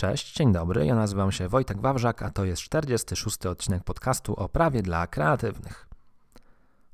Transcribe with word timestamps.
Cześć, 0.00 0.34
dzień 0.34 0.52
dobry. 0.52 0.86
Ja 0.86 0.94
nazywam 0.94 1.32
się 1.32 1.48
Wojtek 1.48 1.80
Wawrzak, 1.80 2.22
a 2.22 2.30
to 2.30 2.44
jest 2.44 2.62
46. 2.62 3.46
odcinek 3.46 3.84
podcastu 3.84 4.34
o 4.34 4.48
prawie 4.48 4.82
dla 4.82 5.06
kreatywnych. 5.06 5.88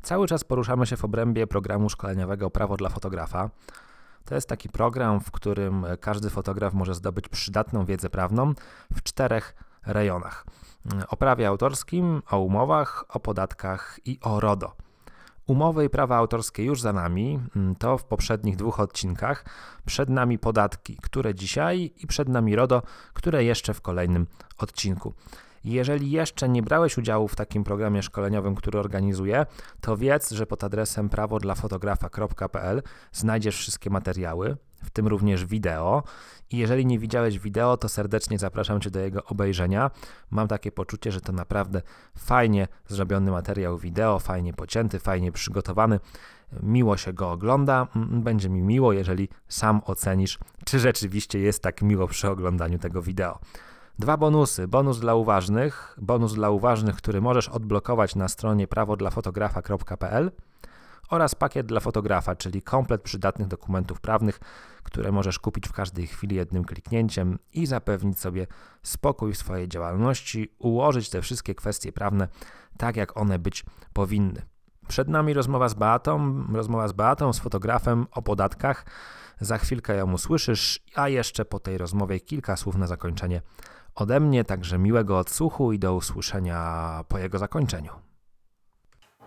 Cały 0.03 0.27
czas 0.27 0.45
poruszamy 0.45 0.87
się 0.87 0.97
w 0.97 1.05
obrębie 1.05 1.47
programu 1.47 1.89
szkoleniowego 1.89 2.51
Prawo 2.51 2.77
dla 2.77 2.89
fotografa. 2.89 3.51
To 4.25 4.35
jest 4.35 4.49
taki 4.49 4.69
program, 4.69 5.21
w 5.21 5.31
którym 5.31 5.87
każdy 6.01 6.31
fotograf 6.31 6.75
może 6.75 6.95
zdobyć 6.95 7.29
przydatną 7.29 7.85
wiedzę 7.85 8.11
prawną 8.11 8.55
w 8.93 9.03
czterech 9.03 9.55
rejonach: 9.87 10.47
o 11.09 11.17
prawie 11.17 11.49
autorskim, 11.49 12.23
o 12.31 12.39
umowach, 12.39 13.05
o 13.09 13.21
podatkach 13.21 14.01
i 14.05 14.19
o 14.23 14.41
RODO. 14.41 14.86
Umowy 15.47 15.85
i 15.85 15.91
prawa 15.91 16.17
autorskie 16.17 16.65
już 16.65 16.81
za 16.81 16.93
nami, 16.93 17.41
mm, 17.57 17.75
to 17.75 17.99
w 17.99 18.05
poprzednich 18.05 18.57
dwóch 18.57 18.81
odcinkach. 18.81 19.45
Przed 19.85 20.09
nami 20.09 20.39
podatki, 20.39 20.97
które 21.03 21.35
dzisiaj, 21.35 21.93
i 21.97 22.07
przed 22.07 22.29
nami 22.29 22.57
RODO, 22.57 22.83
które 23.15 23.45
jeszcze 23.45 23.75
w 23.75 23.81
kolejnym 23.81 24.27
odcinku. 24.59 25.15
Jeżeli 25.67 26.11
jeszcze 26.11 26.49
nie 26.49 26.63
brałeś 26.63 26.99
udziału 26.99 27.29
w 27.29 27.37
takim 27.37 27.65
programie 27.65 28.03
szkoleniowym, 28.03 28.55
który 28.55 28.79
organizuję, 28.79 29.47
to 29.81 29.97
wiedz, 29.97 30.31
że 30.31 30.47
pod 30.47 30.65
adresem 30.65 31.09
prawodlafotografa.pl 31.09 32.83
znajdziesz 33.13 33.57
wszystkie 33.57 33.91
materiały, 33.91 34.57
w 34.85 34.91
tym 34.91 35.07
również 35.07 35.45
wideo. 35.45 36.03
I 36.51 36.57
jeżeli 36.57 36.87
nie 36.87 36.99
widziałeś 36.99 37.39
wideo, 37.39 37.77
to 37.77 37.89
serdecznie 37.89 38.39
zapraszam 38.39 38.81
Cię 38.81 38.91
do 38.91 39.01
jego 39.01 39.25
obejrzenia. 39.25 39.91
Mam 40.31 40.49
takie 40.49 40.73
poczucie, 40.73 41.13
że 41.13 41.21
to 41.21 41.33
naprawdę 41.33 41.83
fajnie 42.19 42.69
zrobiony 42.89 43.31
materiał 43.31 43.79
wideo, 43.79 44.19
fajnie 44.19 44.53
pocięty, 44.53 44.99
fajnie 44.99 45.33
przygotowany. 45.33 46.01
Miło 46.63 46.97
się 46.97 47.13
go 47.13 47.31
ogląda. 47.31 47.87
Będzie 48.11 48.49
mi 48.49 48.63
miło, 48.63 48.93
jeżeli 48.93 49.29
sam 49.49 49.81
ocenisz, 49.85 50.39
czy 50.65 50.79
rzeczywiście 50.79 51.39
jest 51.39 51.63
tak 51.63 51.83
miło 51.83 52.09
przy 52.09 52.29
oglądaniu 52.29 52.79
tego 52.79 53.03
wideo. 53.03 53.39
Dwa 53.99 54.17
bonusy. 54.17 54.69
Bonus 54.69 54.99
dla 54.99 55.15
uważnych, 55.15 55.97
bonus 56.01 56.35
dla 56.35 56.51
uważnych, 56.51 56.97
który 56.97 57.21
możesz 57.21 57.49
odblokować 57.49 58.15
na 58.15 58.29
stronie 58.29 58.69
prawodlafotografa.pl 58.69 60.33
oraz 61.11 61.35
pakiet 61.35 61.67
dla 61.67 61.81
fotografa, 61.81 62.37
czyli 62.37 62.63
komplet 62.63 63.03
przydatnych 63.03 63.49
dokumentów 63.49 64.01
prawnych, 64.01 64.41
które 64.83 65.13
możesz 65.13 65.39
kupić 65.39 65.69
w 65.69 65.73
każdej 65.73 66.07
chwili 66.07 66.37
jednym 66.37 66.65
kliknięciem 66.65 67.39
i 67.53 67.67
zapewnić 67.67 68.21
sobie 68.21 68.47
spokój 68.83 69.33
w 69.33 69.39
swojej 69.39 69.69
działalności, 69.69 70.53
ułożyć 70.59 71.11
te 71.11 71.23
wszystkie 71.23 71.55
kwestie 71.55 71.93
prawne 71.93 72.29
tak, 72.77 72.97
jak 72.97 73.17
one 73.17 73.39
być 73.39 73.65
powinny. 73.93 74.43
Przed 74.89 75.09
nami 75.09 75.35
rozmowa 75.35 75.69
z 75.69 75.75
Beatą, 75.75 76.45
rozmowa 76.53 76.89
z 76.89 76.93
Beatą, 76.93 77.33
z 77.33 77.39
fotografem 77.39 78.07
o 78.11 78.23
podatkach. 78.23 78.87
Za 79.41 79.59
chwilkę 79.59 79.97
ją 79.97 80.13
usłyszysz, 80.13 80.85
a 80.95 81.09
jeszcze 81.09 81.45
po 81.45 81.59
tej 81.59 81.79
rozmowie 81.79 82.21
kilka 82.21 82.57
słów 82.57 82.77
na 82.77 82.87
zakończenie 82.87 83.43
ode 83.97 84.21
mnie, 84.21 84.45
także 84.45 84.79
miłego 84.79 85.19
odsłuchu 85.19 85.73
i 85.73 85.79
do 85.79 85.95
usłyszenia 85.95 87.01
po 87.09 87.19
jego 87.19 87.39
zakończeniu. 87.39 87.93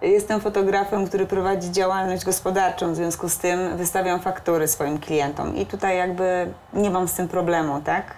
Jestem 0.02 0.42
fotografem, 0.42 1.08
który 1.08 1.26
prowadzi 1.26 1.72
działalność 1.72 2.26
gospodarczą, 2.26 2.94
w 2.94 2.96
związku 2.96 3.30
z 3.30 3.38
tym 3.38 3.78
wystawiam 3.78 4.20
faktury 4.20 4.68
swoim 4.68 5.00
klientom 5.00 5.56
i 5.56 5.66
tutaj 5.66 5.98
jakby 5.98 6.54
nie 6.74 6.90
mam 6.90 7.08
z 7.08 7.14
tym 7.14 7.28
problemu, 7.28 7.82
tak? 7.82 8.14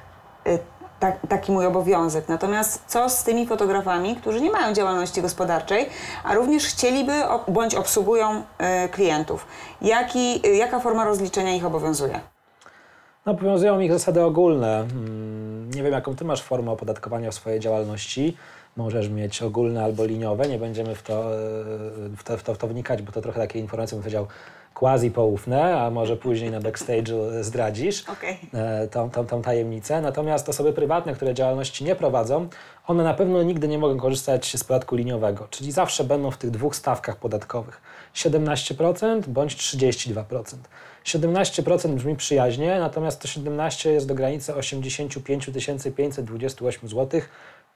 Y, 0.47 0.59
tak 0.99 1.19
taki 1.29 1.51
mój 1.51 1.65
obowiązek. 1.65 2.29
Natomiast 2.29 2.83
co 2.87 3.09
z 3.09 3.23
tymi 3.23 3.47
fotografami, 3.47 4.15
którzy 4.15 4.41
nie 4.41 4.51
mają 4.51 4.73
działalności 4.73 5.21
gospodarczej, 5.21 5.89
a 6.23 6.35
również 6.35 6.65
chcieliby 6.65 7.13
bądź 7.47 7.75
obsługują 7.75 8.43
y, 8.85 8.89
klientów? 8.89 9.47
Jaki, 9.81 10.41
y, 10.47 10.55
jaka 10.55 10.79
forma 10.79 11.05
rozliczenia 11.05 11.55
ich 11.55 11.65
obowiązuje? 11.65 12.19
No, 13.25 13.31
obowiązują 13.31 13.79
ich 13.79 13.91
zasady 13.91 14.23
ogólne. 14.23 14.79
Mm, 14.79 15.71
nie 15.73 15.83
wiem, 15.83 15.93
jaką 15.93 16.15
ty 16.15 16.25
masz 16.25 16.41
formę 16.41 16.71
opodatkowania 16.71 17.31
w 17.31 17.35
swojej 17.35 17.59
działalności 17.59 18.37
możesz 18.77 19.09
mieć 19.09 19.41
ogólne 19.41 19.83
albo 19.83 20.05
liniowe. 20.05 20.47
Nie 20.47 20.57
będziemy 20.57 20.95
w 20.95 21.03
to, 21.03 21.35
e, 21.35 21.39
w 22.17 22.23
to, 22.23 22.37
w 22.37 22.43
to, 22.43 22.53
w 22.53 22.57
to 22.57 22.67
wnikać, 22.67 23.01
bo 23.01 23.11
to 23.11 23.21
trochę 23.21 23.39
takie 23.39 23.59
informacje, 23.59 23.95
bym 23.95 24.03
powiedział, 24.03 24.27
quasi 24.73 25.11
poufne, 25.11 25.81
a 25.81 25.89
może 25.89 26.17
później 26.17 26.51
na 26.51 26.59
backstage'u 26.59 27.43
zdradzisz 27.43 28.09
okay. 28.09 28.37
E, 28.53 28.87
tą, 28.87 29.09
tą, 29.09 29.25
tą 29.25 29.41
tajemnicę. 29.41 30.01
Natomiast 30.01 30.49
osoby 30.49 30.73
prywatne, 30.73 31.13
które 31.13 31.33
działalności 31.33 31.83
nie 31.83 31.95
prowadzą, 31.95 32.47
one 32.87 33.03
na 33.03 33.13
pewno 33.13 33.43
nigdy 33.43 33.67
nie 33.67 33.77
mogą 33.77 33.97
korzystać 33.97 34.57
z 34.57 34.63
podatku 34.63 34.95
liniowego, 34.95 35.47
czyli 35.49 35.71
zawsze 35.71 36.03
będą 36.03 36.31
w 36.31 36.37
tych 36.37 36.51
dwóch 36.51 36.75
stawkach 36.75 37.15
podatkowych 37.15 37.81
17% 38.15 39.27
bądź 39.27 39.55
32%. 39.55 40.55
17% 41.05 41.95
brzmi 41.95 42.15
przyjaźnie, 42.15 42.79
natomiast 42.79 43.21
to 43.21 43.27
17 43.27 43.91
jest 43.91 44.07
do 44.07 44.15
granicy 44.15 44.55
85 44.55 45.49
528 45.95 46.89
zł 46.89 47.21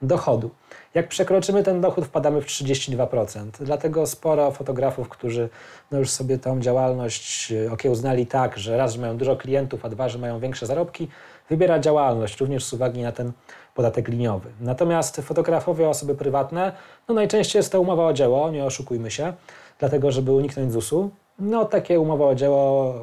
dochodu. 0.02 0.50
Jak 0.94 1.08
przekroczymy 1.08 1.62
ten 1.62 1.80
dochód, 1.80 2.04
wpadamy 2.04 2.40
w 2.40 2.46
32%. 2.46 3.50
Dlatego 3.60 4.06
sporo 4.06 4.50
fotografów, 4.50 5.08
którzy 5.08 5.48
no 5.90 5.98
już 5.98 6.10
sobie 6.10 6.38
tą 6.38 6.60
działalność 6.60 7.52
e, 7.52 7.72
okiełznali 7.72 8.26
tak, 8.26 8.58
że 8.58 8.76
raz, 8.76 8.92
że 8.92 9.00
mają 9.00 9.16
dużo 9.16 9.36
klientów, 9.36 9.84
a 9.84 9.88
dwa, 9.88 10.08
że 10.08 10.18
mają 10.18 10.40
większe 10.40 10.66
zarobki, 10.66 11.08
wybiera 11.50 11.78
działalność 11.78 12.40
również 12.40 12.64
z 12.64 12.72
uwagi 12.72 13.02
na 13.02 13.12
ten 13.12 13.32
podatek 13.74 14.08
liniowy. 14.08 14.50
Natomiast 14.60 15.16
fotografowie, 15.16 15.88
osoby 15.88 16.14
prywatne, 16.14 16.72
no 17.08 17.14
najczęściej 17.14 17.58
jest 17.58 17.72
to 17.72 17.80
umowa 17.80 18.06
o 18.06 18.12
dzieło, 18.12 18.50
nie 18.50 18.64
oszukujmy 18.64 19.10
się, 19.10 19.32
dlatego 19.78 20.12
żeby 20.12 20.32
uniknąć 20.32 20.72
ZUS-u, 20.72 21.10
no 21.38 21.64
takie 21.64 22.00
umowa 22.00 22.26
o 22.26 22.34
dzieło 22.34 22.94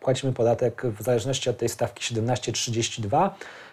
płacimy 0.00 0.32
podatek 0.32 0.82
w 0.86 1.02
zależności 1.02 1.50
od 1.50 1.58
tej 1.58 1.68
stawki 1.68 2.14
17,32 2.14 3.30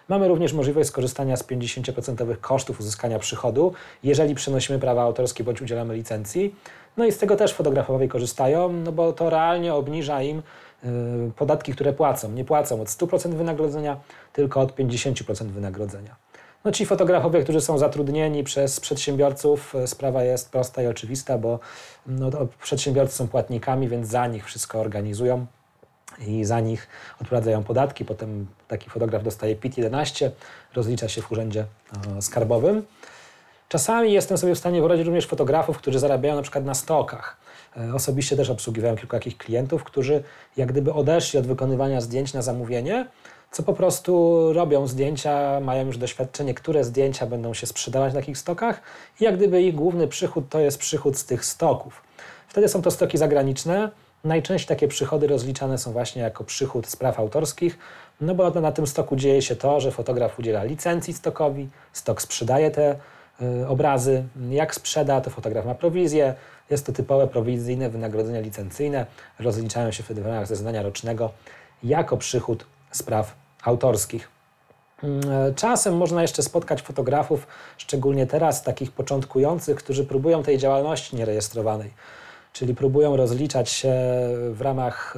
Mamy 0.08 0.28
również 0.28 0.52
możliwość 0.52 0.88
skorzystania 0.88 1.36
z 1.36 1.44
50% 1.44 2.36
kosztów 2.40 2.80
uzyskania 2.80 3.18
przychodu, 3.18 3.72
jeżeli 4.02 4.34
przenosimy 4.34 4.78
prawa 4.78 5.02
autorskie 5.02 5.44
bądź 5.44 5.62
udzielamy 5.62 5.94
licencji. 5.94 6.54
No 6.96 7.04
i 7.04 7.12
z 7.12 7.18
tego 7.18 7.36
też 7.36 7.52
fotografowie 7.52 8.08
korzystają, 8.08 8.72
no 8.72 8.92
bo 8.92 9.12
to 9.12 9.30
realnie 9.30 9.74
obniża 9.74 10.22
im 10.22 10.42
y, 10.84 11.32
podatki, 11.36 11.72
które 11.72 11.92
płacą. 11.92 12.32
Nie 12.32 12.44
płacą 12.44 12.80
od 12.80 12.88
100% 12.88 13.34
wynagrodzenia, 13.34 13.96
tylko 14.32 14.60
od 14.60 14.76
50% 14.76 15.46
wynagrodzenia. 15.46 16.16
No 16.66 16.72
ci 16.72 16.86
fotografowie, 16.86 17.42
którzy 17.42 17.60
są 17.60 17.78
zatrudnieni 17.78 18.44
przez 18.44 18.80
przedsiębiorców, 18.80 19.74
y, 19.74 19.86
sprawa 19.86 20.22
jest 20.22 20.50
prosta 20.50 20.82
i 20.82 20.86
oczywista, 20.86 21.38
bo 21.38 21.58
no, 22.06 22.30
przedsiębiorcy 22.62 23.16
są 23.16 23.28
płatnikami, 23.28 23.88
więc 23.88 24.08
za 24.08 24.26
nich 24.26 24.44
wszystko 24.44 24.80
organizują 24.80 25.46
i 26.26 26.44
za 26.44 26.60
nich 26.60 26.88
odprowadzają 27.20 27.64
podatki. 27.64 28.04
Potem 28.04 28.46
taki 28.68 28.90
fotograf 28.90 29.22
dostaje 29.22 29.56
PIT-11, 29.56 30.30
rozlicza 30.74 31.08
się 31.08 31.22
w 31.22 31.32
urzędzie 31.32 31.64
e, 32.16 32.22
skarbowym. 32.22 32.82
Czasami 33.68 34.12
jestem 34.12 34.38
sobie 34.38 34.54
w 34.54 34.58
stanie 34.58 34.78
wyobrazić 34.78 35.06
również 35.06 35.26
fotografów, 35.26 35.78
którzy 35.78 35.98
zarabiają 35.98 36.36
na 36.36 36.42
przykład 36.42 36.64
na 36.64 36.74
stokach. 36.74 37.36
E, 37.76 37.94
osobiście 37.94 38.36
też 38.36 38.50
obsługiwałem 38.50 38.96
kilku 38.96 39.16
takich 39.16 39.38
klientów, 39.38 39.84
którzy 39.84 40.22
jak 40.56 40.72
gdyby 40.72 40.92
odeszli 40.92 41.38
od 41.38 41.46
wykonywania 41.46 42.00
zdjęć 42.00 42.34
na 42.34 42.42
zamówienie, 42.42 43.06
co 43.50 43.62
po 43.62 43.72
prostu 43.72 44.52
robią 44.52 44.86
zdjęcia, 44.86 45.60
mają 45.60 45.86
już 45.86 45.98
doświadczenie, 45.98 46.54
które 46.54 46.84
zdjęcia 46.84 47.26
będą 47.26 47.54
się 47.54 47.66
sprzedawać 47.66 48.14
na 48.14 48.20
takich 48.20 48.38
stokach 48.38 48.80
i 49.20 49.24
jak 49.24 49.36
gdyby 49.36 49.62
ich 49.62 49.74
główny 49.74 50.08
przychód 50.08 50.44
to 50.48 50.60
jest 50.60 50.78
przychód 50.78 51.18
z 51.18 51.24
tych 51.24 51.44
stoków. 51.44 52.02
Wtedy 52.48 52.68
są 52.68 52.82
to 52.82 52.90
stoki 52.90 53.18
zagraniczne, 53.18 53.90
Najczęściej 54.26 54.68
takie 54.68 54.88
przychody 54.88 55.26
rozliczane 55.26 55.78
są 55.78 55.92
właśnie 55.92 56.22
jako 56.22 56.44
przychód 56.44 56.86
z 56.86 56.96
praw 56.96 57.18
autorskich, 57.18 57.78
no 58.20 58.34
bo 58.34 58.50
na 58.50 58.72
tym 58.72 58.86
stoku 58.86 59.16
dzieje 59.16 59.42
się 59.42 59.56
to, 59.56 59.80
że 59.80 59.90
fotograf 59.90 60.38
udziela 60.38 60.64
licencji 60.64 61.14
stokowi, 61.14 61.68
stok 61.92 62.22
sprzedaje 62.22 62.70
te 62.70 62.96
obrazy. 63.68 64.24
Jak 64.50 64.74
sprzeda, 64.74 65.20
to 65.20 65.30
fotograf 65.30 65.66
ma 65.66 65.74
prowizję. 65.74 66.34
Jest 66.70 66.86
to 66.86 66.92
typowe 66.92 67.26
prowizyjne 67.26 67.90
wynagrodzenia 67.90 68.40
licencyjne. 68.40 69.06
Rozliczają 69.38 69.90
się 69.90 70.02
wtedy 70.02 70.22
w 70.22 70.26
ramach 70.26 70.46
zeznania 70.46 70.82
rocznego 70.82 71.30
jako 71.82 72.16
przychód 72.16 72.66
z 72.90 73.02
praw 73.02 73.34
autorskich. 73.62 74.28
Mm, 75.02 75.54
czasem 75.54 75.96
można 75.96 76.22
jeszcze 76.22 76.42
spotkać 76.42 76.82
fotografów, 76.82 77.46
szczególnie 77.76 78.26
teraz 78.26 78.62
takich 78.62 78.92
początkujących, 78.92 79.76
którzy 79.76 80.04
próbują 80.04 80.42
tej 80.42 80.58
działalności 80.58 81.16
nierejestrowanej 81.16 81.90
czyli 82.56 82.74
próbują 82.74 83.16
rozliczać 83.16 83.70
się 83.70 83.94
w 84.52 84.60
ramach 84.60 85.16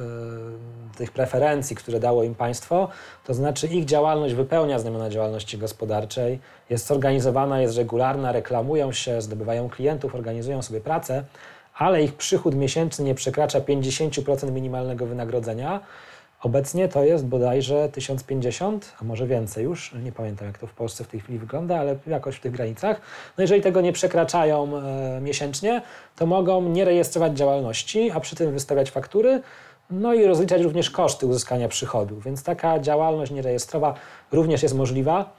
e, 0.93 0.97
tych 0.97 1.11
preferencji, 1.11 1.75
które 1.75 1.99
dało 1.99 2.23
im 2.23 2.35
państwo, 2.35 2.87
to 3.25 3.33
znaczy 3.33 3.67
ich 3.67 3.85
działalność 3.85 4.33
wypełnia 4.33 4.79
znamiona 4.79 5.09
działalności 5.09 5.57
gospodarczej, 5.57 6.39
jest 6.69 6.87
zorganizowana, 6.87 7.61
jest 7.61 7.77
regularna, 7.77 8.31
reklamują 8.31 8.91
się, 8.91 9.21
zdobywają 9.21 9.69
klientów, 9.69 10.15
organizują 10.15 10.61
sobie 10.61 10.81
pracę, 10.81 11.23
ale 11.75 12.03
ich 12.03 12.13
przychód 12.13 12.55
miesięczny 12.55 13.05
nie 13.05 13.15
przekracza 13.15 13.59
50% 13.59 14.51
minimalnego 14.51 15.05
wynagrodzenia, 15.05 15.79
Obecnie 16.41 16.87
to 16.87 17.03
jest 17.03 17.25
bodajże 17.25 17.89
1050, 17.89 18.93
a 19.01 19.03
może 19.03 19.27
więcej 19.27 19.63
już, 19.63 19.93
nie 19.93 20.11
pamiętam 20.11 20.47
jak 20.47 20.57
to 20.57 20.67
w 20.67 20.73
Polsce 20.73 21.03
w 21.03 21.07
tej 21.07 21.19
chwili 21.19 21.39
wygląda, 21.39 21.79
ale 21.79 21.95
jakoś 22.07 22.35
w 22.35 22.39
tych 22.39 22.51
granicach. 22.51 23.01
No 23.37 23.41
jeżeli 23.41 23.61
tego 23.61 23.81
nie 23.81 23.93
przekraczają 23.93 24.77
e, 24.77 25.21
miesięcznie, 25.21 25.81
to 26.15 26.25
mogą 26.25 26.61
nie 26.61 26.85
rejestrować 26.85 27.37
działalności, 27.37 28.11
a 28.11 28.19
przy 28.19 28.35
tym 28.35 28.51
wystawiać 28.51 28.91
faktury, 28.91 29.41
no 29.89 30.13
i 30.13 30.25
rozliczać 30.25 30.61
również 30.61 30.89
koszty 30.89 31.25
uzyskania 31.25 31.67
przychodu. 31.67 32.19
Więc 32.19 32.43
taka 32.43 32.79
działalność 32.79 33.31
nierejestrowa 33.31 33.93
również 34.31 34.63
jest 34.63 34.75
możliwa. 34.75 35.38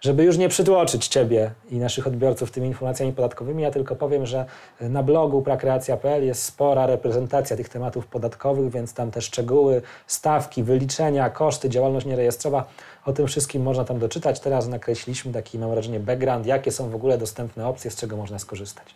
Żeby 0.00 0.24
już 0.24 0.38
nie 0.38 0.48
przytłoczyć 0.48 1.08
Ciebie 1.08 1.50
i 1.70 1.76
naszych 1.76 2.06
odbiorców 2.06 2.50
tymi 2.50 2.66
informacjami 2.68 3.12
podatkowymi, 3.12 3.62
ja 3.62 3.70
tylko 3.70 3.96
powiem, 3.96 4.26
że 4.26 4.44
na 4.80 5.02
blogu 5.02 5.42
prakreacja.pl 5.42 6.26
jest 6.26 6.42
spora 6.42 6.86
reprezentacja 6.86 7.56
tych 7.56 7.68
tematów 7.68 8.06
podatkowych, 8.06 8.72
więc 8.72 8.94
tam 8.94 9.10
te 9.10 9.20
szczegóły, 9.22 9.82
stawki, 10.06 10.62
wyliczenia, 10.62 11.30
koszty, 11.30 11.68
działalność 11.68 12.06
nierejestrowa, 12.06 12.64
o 13.04 13.12
tym 13.12 13.26
wszystkim 13.26 13.62
można 13.62 13.84
tam 13.84 13.98
doczytać. 13.98 14.40
Teraz 14.40 14.68
nakreśliliśmy 14.68 15.32
taki, 15.32 15.58
mam 15.58 15.70
wrażenie, 15.70 16.00
background, 16.00 16.46
jakie 16.46 16.72
są 16.72 16.90
w 16.90 16.94
ogóle 16.94 17.18
dostępne 17.18 17.68
opcje, 17.68 17.90
z 17.90 17.96
czego 17.96 18.16
można 18.16 18.38
skorzystać. 18.38 18.94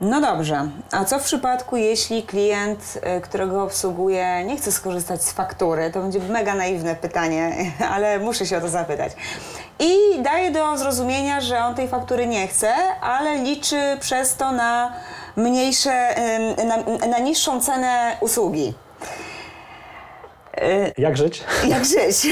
No 0.00 0.20
dobrze, 0.20 0.68
a 0.92 1.04
co 1.04 1.18
w 1.18 1.22
przypadku, 1.22 1.76
jeśli 1.76 2.22
klient, 2.22 2.98
y, 3.18 3.20
którego 3.20 3.62
obsługuję, 3.62 4.44
nie 4.44 4.56
chce 4.56 4.72
skorzystać 4.72 5.22
z 5.22 5.32
faktury? 5.32 5.90
To 5.90 6.00
będzie 6.00 6.18
mega 6.18 6.54
naiwne 6.54 6.94
pytanie, 6.94 7.52
ale 7.94 8.18
muszę 8.18 8.46
się 8.46 8.58
o 8.58 8.60
to 8.60 8.68
zapytać. 8.68 9.12
I 9.78 10.22
daje 10.22 10.50
do 10.50 10.78
zrozumienia, 10.78 11.40
że 11.40 11.58
on 11.58 11.74
tej 11.74 11.88
faktury 11.88 12.26
nie 12.26 12.48
chce, 12.48 12.74
ale 13.00 13.38
liczy 13.38 13.96
przez 14.00 14.36
to 14.36 14.52
na 14.52 14.92
mniejsze, 15.36 16.14
na, 16.64 17.06
na 17.06 17.18
niższą 17.18 17.60
cenę 17.60 18.16
usługi. 18.20 18.74
Jak 20.98 21.16
żyć? 21.16 21.44
Jak 21.68 21.84
żyć? 21.84 22.26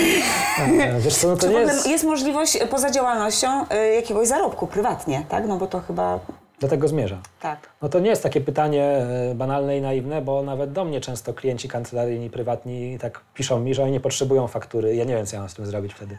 Wiesz 1.05 1.17
co, 1.17 1.29
no 1.29 1.37
to 1.37 1.43
Czy 1.43 1.49
nie 1.49 1.61
jest... 1.61 1.87
jest 1.87 2.05
możliwość 2.05 2.57
y, 2.57 2.67
poza 2.67 2.91
działalnością 2.91 3.65
y, 3.65 3.95
jakiegoś 3.95 4.29
zarobku 4.29 4.67
prywatnie, 4.67 5.23
tak? 5.29 5.47
No 5.47 5.57
bo 5.57 5.67
to 5.67 5.81
chyba 5.81 6.19
Do 6.61 6.69
tego 6.69 6.89
zmierza. 6.89 7.19
tak. 7.41 7.69
No 7.83 7.89
to 7.89 8.01
nie 8.01 8.11
jest 8.11 8.23
takie 8.23 8.41
pytanie 8.41 8.85
e, 8.85 9.35
banalne 9.35 9.79
i 9.79 9.81
naiwne, 9.81 10.23
bo 10.23 10.43
nawet 10.43 10.73
do 10.73 10.85
mnie 10.85 11.01
często 11.01 11.35
klienci 11.35 11.69
kancelaryjni, 11.69 12.31
prywatni 12.31 12.99
tak 12.99 13.21
piszą 13.35 13.61
mi, 13.61 13.75
że 13.75 13.83
oni 13.83 13.93
nie 13.93 14.01
potrzebują 14.01 14.47
faktury. 14.49 14.97
Ja 14.97 15.05
nie 15.05 15.15
wiem, 15.17 15.27
co 15.27 15.37
ja 15.37 15.41
mam 15.41 15.49
z 15.49 15.55
tym 15.55 15.67
zrobić 15.67 15.95
wtedy. 15.95 16.19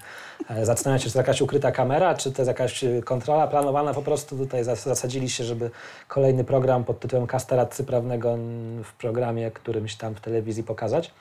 E, 0.50 0.66
Zastanawiam 0.66 1.00
się, 1.00 1.06
czy 1.07 1.13
to 1.13 1.19
jakaś 1.19 1.42
ukryta 1.42 1.72
kamera, 1.72 2.16
czy 2.16 2.31
to 2.31 2.42
jest 2.42 2.48
jakaś 2.48 2.84
e, 2.84 3.01
kontrola 3.01 3.48
planowana. 3.48 3.94
Po 3.94 4.01
prostu 4.01 4.38
tutaj 4.38 4.63
zas- 4.63 4.75
zasadzili 4.86 5.30
się, 5.30 5.44
żeby 5.44 5.69
kolejny 6.07 6.44
program 6.44 6.83
pod 6.83 7.00
tytułem 7.00 7.28
Kasta 7.28 7.56
Radcy 7.56 7.83
Prawnego 7.83 8.38
w 8.83 8.94
programie 8.94 9.51
którymś 9.51 9.95
tam 9.95 10.16
w 10.16 10.22
telewizji 10.22 10.63
pokazać. 10.63 11.12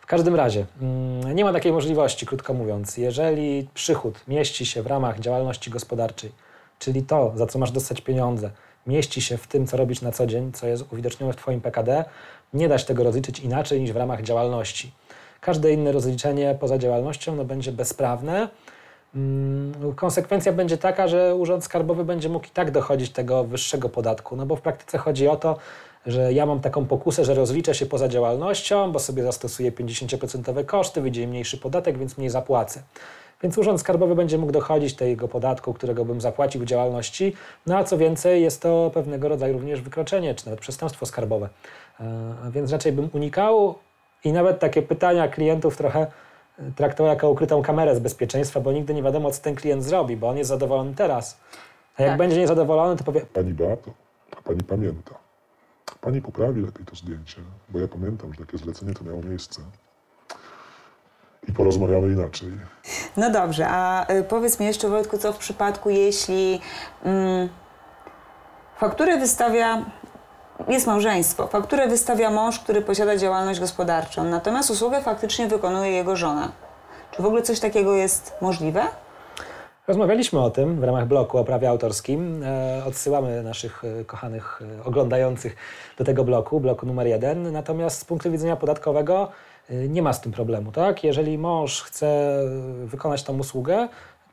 W 0.00 0.06
każdym 0.06 0.34
razie, 0.34 0.66
mm, 0.82 1.32
nie 1.36 1.44
ma 1.44 1.52
takiej 1.52 1.72
możliwości, 1.72 2.26
krótko 2.26 2.54
mówiąc. 2.54 2.96
Jeżeli 2.96 3.68
przychód 3.74 4.20
mieści 4.28 4.66
się 4.66 4.82
w 4.82 4.86
ramach 4.86 5.20
działalności 5.20 5.70
gospodarczej, 5.70 6.32
czyli 6.78 7.02
to, 7.02 7.32
za 7.34 7.46
co 7.46 7.58
masz 7.58 7.70
dostać 7.70 8.00
pieniądze, 8.00 8.50
mieści 8.86 9.22
się 9.22 9.36
w 9.36 9.46
tym, 9.46 9.66
co 9.66 9.76
robisz 9.76 10.02
na 10.02 10.12
co 10.12 10.26
dzień, 10.26 10.52
co 10.52 10.66
jest 10.66 10.92
uwidocznione 10.92 11.32
w 11.32 11.36
Twoim 11.36 11.60
PKD, 11.60 12.04
nie 12.54 12.68
da 12.68 12.78
się 12.78 12.86
tego 12.86 13.04
rozliczyć 13.04 13.40
inaczej 13.40 13.80
niż 13.80 13.92
w 13.92 13.96
ramach 13.96 14.22
działalności. 14.22 14.92
Każde 15.40 15.72
inne 15.72 15.92
rozliczenie 15.92 16.56
poza 16.60 16.78
działalnością 16.78 17.36
no, 17.36 17.44
będzie 17.44 17.72
bezprawne. 17.72 18.48
Mm, 19.14 19.94
Konsekwencja 19.96 20.52
będzie 20.52 20.78
taka, 20.78 21.08
że 21.08 21.34
Urząd 21.34 21.64
Skarbowy 21.64 22.04
będzie 22.04 22.28
mógł 22.28 22.46
i 22.46 22.50
tak 22.50 22.70
dochodzić 22.70 23.10
tego 23.10 23.44
wyższego 23.44 23.88
podatku, 23.88 24.36
no 24.36 24.46
bo 24.46 24.56
w 24.56 24.60
praktyce 24.60 24.98
chodzi 24.98 25.28
o 25.28 25.36
to, 25.36 25.56
że 26.06 26.32
ja 26.32 26.46
mam 26.46 26.60
taką 26.60 26.86
pokusę, 26.86 27.24
że 27.24 27.34
rozliczę 27.34 27.74
się 27.74 27.86
poza 27.86 28.08
działalnością, 28.08 28.92
bo 28.92 28.98
sobie 28.98 29.22
zastosuję 29.22 29.72
50% 29.72 30.64
koszty, 30.64 31.00
wyjdzie 31.00 31.26
mniejszy 31.26 31.58
podatek, 31.58 31.98
więc 31.98 32.18
mniej 32.18 32.30
zapłacę. 32.30 32.82
Więc 33.42 33.58
Urząd 33.58 33.80
Skarbowy 33.80 34.14
będzie 34.14 34.38
mógł 34.38 34.52
dochodzić 34.52 34.94
tego 34.94 35.28
podatku, 35.28 35.74
którego 35.74 36.04
bym 36.04 36.20
zapłacił 36.20 36.60
w 36.60 36.64
działalności. 36.64 37.34
No 37.66 37.76
a 37.76 37.84
co 37.84 37.98
więcej, 37.98 38.42
jest 38.42 38.62
to 38.62 38.90
pewnego 38.94 39.28
rodzaju 39.28 39.52
również 39.52 39.80
wykroczenie, 39.80 40.34
czy 40.34 40.46
nawet 40.46 40.60
przestępstwo 40.60 41.06
skarbowe. 41.06 41.48
E, 42.00 42.34
Więc 42.50 42.72
raczej 42.72 42.92
bym 42.92 43.08
unikał 43.12 43.74
i 44.24 44.32
nawet 44.32 44.58
takie 44.58 44.82
pytania 44.82 45.28
klientów 45.28 45.76
trochę 45.76 46.06
e, 46.58 46.70
traktował 46.76 47.12
jako 47.12 47.30
ukrytą 47.30 47.62
kamerę 47.62 47.96
z 47.96 47.98
bezpieczeństwa, 47.98 48.60
bo 48.60 48.72
nigdy 48.72 48.94
nie 48.94 49.02
wiadomo, 49.02 49.30
co 49.30 49.42
ten 49.42 49.54
klient 49.54 49.84
zrobi, 49.84 50.16
bo 50.16 50.28
on 50.28 50.36
jest 50.36 50.48
zadowolony 50.50 50.94
teraz. 50.94 51.40
A 51.96 52.02
jak 52.02 52.10
Tak. 52.10 52.18
będzie 52.18 52.36
niezadowolony, 52.38 52.96
to 52.96 53.04
powie, 53.04 53.20
Pani 53.20 53.54
Beato, 53.54 53.90
a 54.38 54.42
pani 54.42 54.60
pamięta. 54.62 55.14
Pani 56.00 56.22
poprawi 56.22 56.60
lepiej 56.62 56.84
to 56.86 56.96
zdjęcie, 56.96 57.40
bo 57.68 57.78
ja 57.78 57.88
pamiętam, 57.88 58.34
że 58.34 58.44
takie 58.46 58.58
zlecenie 58.58 58.94
to 58.94 59.04
miało 59.04 59.22
miejsce. 59.22 59.62
I 61.48 61.52
porozmawiamy 61.52 62.12
inaczej. 62.12 62.48
No 63.16 63.30
dobrze, 63.30 63.66
a 63.68 64.12
y, 64.12 64.24
powiedz 64.24 64.60
mi 64.60 64.66
jeszcze 64.66 64.88
Wojtku, 64.88 65.18
co 65.18 65.32
w 65.32 65.38
przypadku, 65.38 65.90
jeśli 65.90 66.60
mm, 67.04 67.48
fakturę 68.76 69.18
wystawia, 69.18 69.84
jest 70.68 70.86
małżeństwo, 70.86 71.46
fakturę 71.46 71.88
wystawia 71.88 72.30
mąż, 72.30 72.58
który 72.58 72.82
posiada 72.82 73.16
działalność 73.16 73.60
gospodarczą, 73.60 74.24
natomiast 74.24 74.70
usługę 74.70 75.02
faktycznie 75.02 75.46
wykonuje 75.46 75.90
jego 75.90 76.16
żona. 76.16 76.52
Czy 77.10 77.22
w 77.22 77.26
ogóle 77.26 77.42
coś 77.42 77.60
takiego 77.60 77.94
jest 77.94 78.32
możliwe? 78.40 78.82
Rozmawialiśmy 79.88 80.40
o 80.40 80.50
tym 80.50 80.80
w 80.80 80.84
ramach 80.84 81.06
bloku 81.06 81.38
o 81.38 81.44
prawie 81.44 81.68
autorskim. 81.68 82.42
E, 82.42 82.82
odsyłamy 82.84 83.42
naszych 83.42 83.84
e, 83.84 84.04
kochanych 84.04 84.62
e, 84.80 84.84
oglądających 84.84 85.56
do 85.98 86.04
tego 86.04 86.24
bloku, 86.24 86.60
bloku 86.60 86.86
numer 86.86 87.06
jeden. 87.06 87.52
Natomiast 87.52 88.00
z 88.00 88.04
punktu 88.04 88.30
widzenia 88.30 88.56
podatkowego 88.56 89.28
nie 89.70 90.02
ma 90.02 90.12
z 90.12 90.20
tym 90.20 90.32
problemu. 90.32 90.72
Tak? 90.72 91.04
Jeżeli 91.04 91.38
mąż 91.38 91.82
chce 91.82 92.40
wykonać 92.84 93.22
tą 93.22 93.38
usługę, 93.38 93.88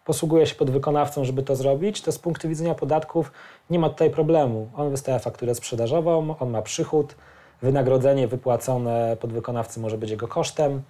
posługuje 0.05 0.45
się 0.45 0.55
podwykonawcą, 0.55 1.25
żeby 1.25 1.43
to 1.43 1.55
zrobić, 1.55 2.01
to 2.01 2.11
z 2.11 2.19
punktu 2.19 2.49
widzenia 2.49 2.75
podatków 2.75 3.31
nie 3.69 3.79
ma 3.79 3.89
tutaj 3.89 4.09
problemu. 4.09 4.69
On 4.75 4.91
wystawia 4.91 5.19
fakturę 5.19 5.55
sprzedażową, 5.55 6.35
on 6.39 6.49
ma 6.49 6.61
przychód, 6.61 7.15
wynagrodzenie 7.61 8.27
wypłacone 8.27 9.17
podwykonawcy 9.19 9.79
może 9.79 9.97
być 9.97 10.09
jego 10.09 10.27
kosztem. 10.27 10.81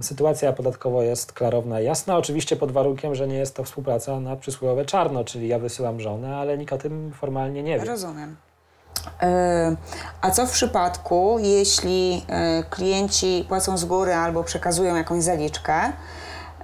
Sytuacja 0.00 0.52
podatkowo 0.52 1.02
jest 1.02 1.32
klarowna 1.32 1.80
i 1.80 1.84
jasna, 1.84 2.16
oczywiście 2.16 2.56
pod 2.56 2.72
warunkiem, 2.72 3.14
że 3.14 3.28
nie 3.28 3.36
jest 3.36 3.56
to 3.56 3.64
współpraca 3.64 4.20
na 4.20 4.36
przysłowiowe 4.36 4.84
czarno, 4.84 5.24
czyli 5.24 5.48
ja 5.48 5.58
wysyłam 5.58 6.00
żonę, 6.00 6.36
ale 6.36 6.58
nikt 6.58 6.72
o 6.72 6.78
tym 6.78 7.12
formalnie 7.12 7.62
nie 7.62 7.78
wie. 7.78 7.84
Rozumiem. 7.84 8.36
E, 9.22 9.76
A 10.20 10.30
co 10.30 10.46
w 10.46 10.50
przypadku, 10.50 11.36
jeśli 11.40 12.24
e, 12.28 12.62
klienci 12.70 13.44
płacą 13.48 13.78
z 13.78 13.84
góry 13.84 14.14
albo 14.14 14.44
przekazują 14.44 14.96
jakąś 14.96 15.22
zaliczkę, 15.22 15.92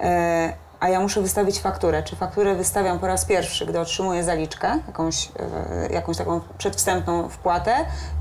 e, 0.00 0.52
a 0.81 0.88
ja 0.88 1.00
muszę 1.00 1.20
wystawić 1.20 1.61
fakturę? 1.61 2.02
Czy 2.02 2.17
fakturę 2.17 2.55
wystawiam 2.55 2.99
po 2.99 3.06
raz 3.06 3.25
pierwszy, 3.25 3.67
gdy 3.67 3.81
otrzymuję 3.81 4.25
zaliczkę, 4.25 4.79
jakąś, 4.87 5.29
jakąś 5.90 6.17
taką 6.17 6.40
przedwstępną 6.58 7.29
wpłatę, 7.29 7.75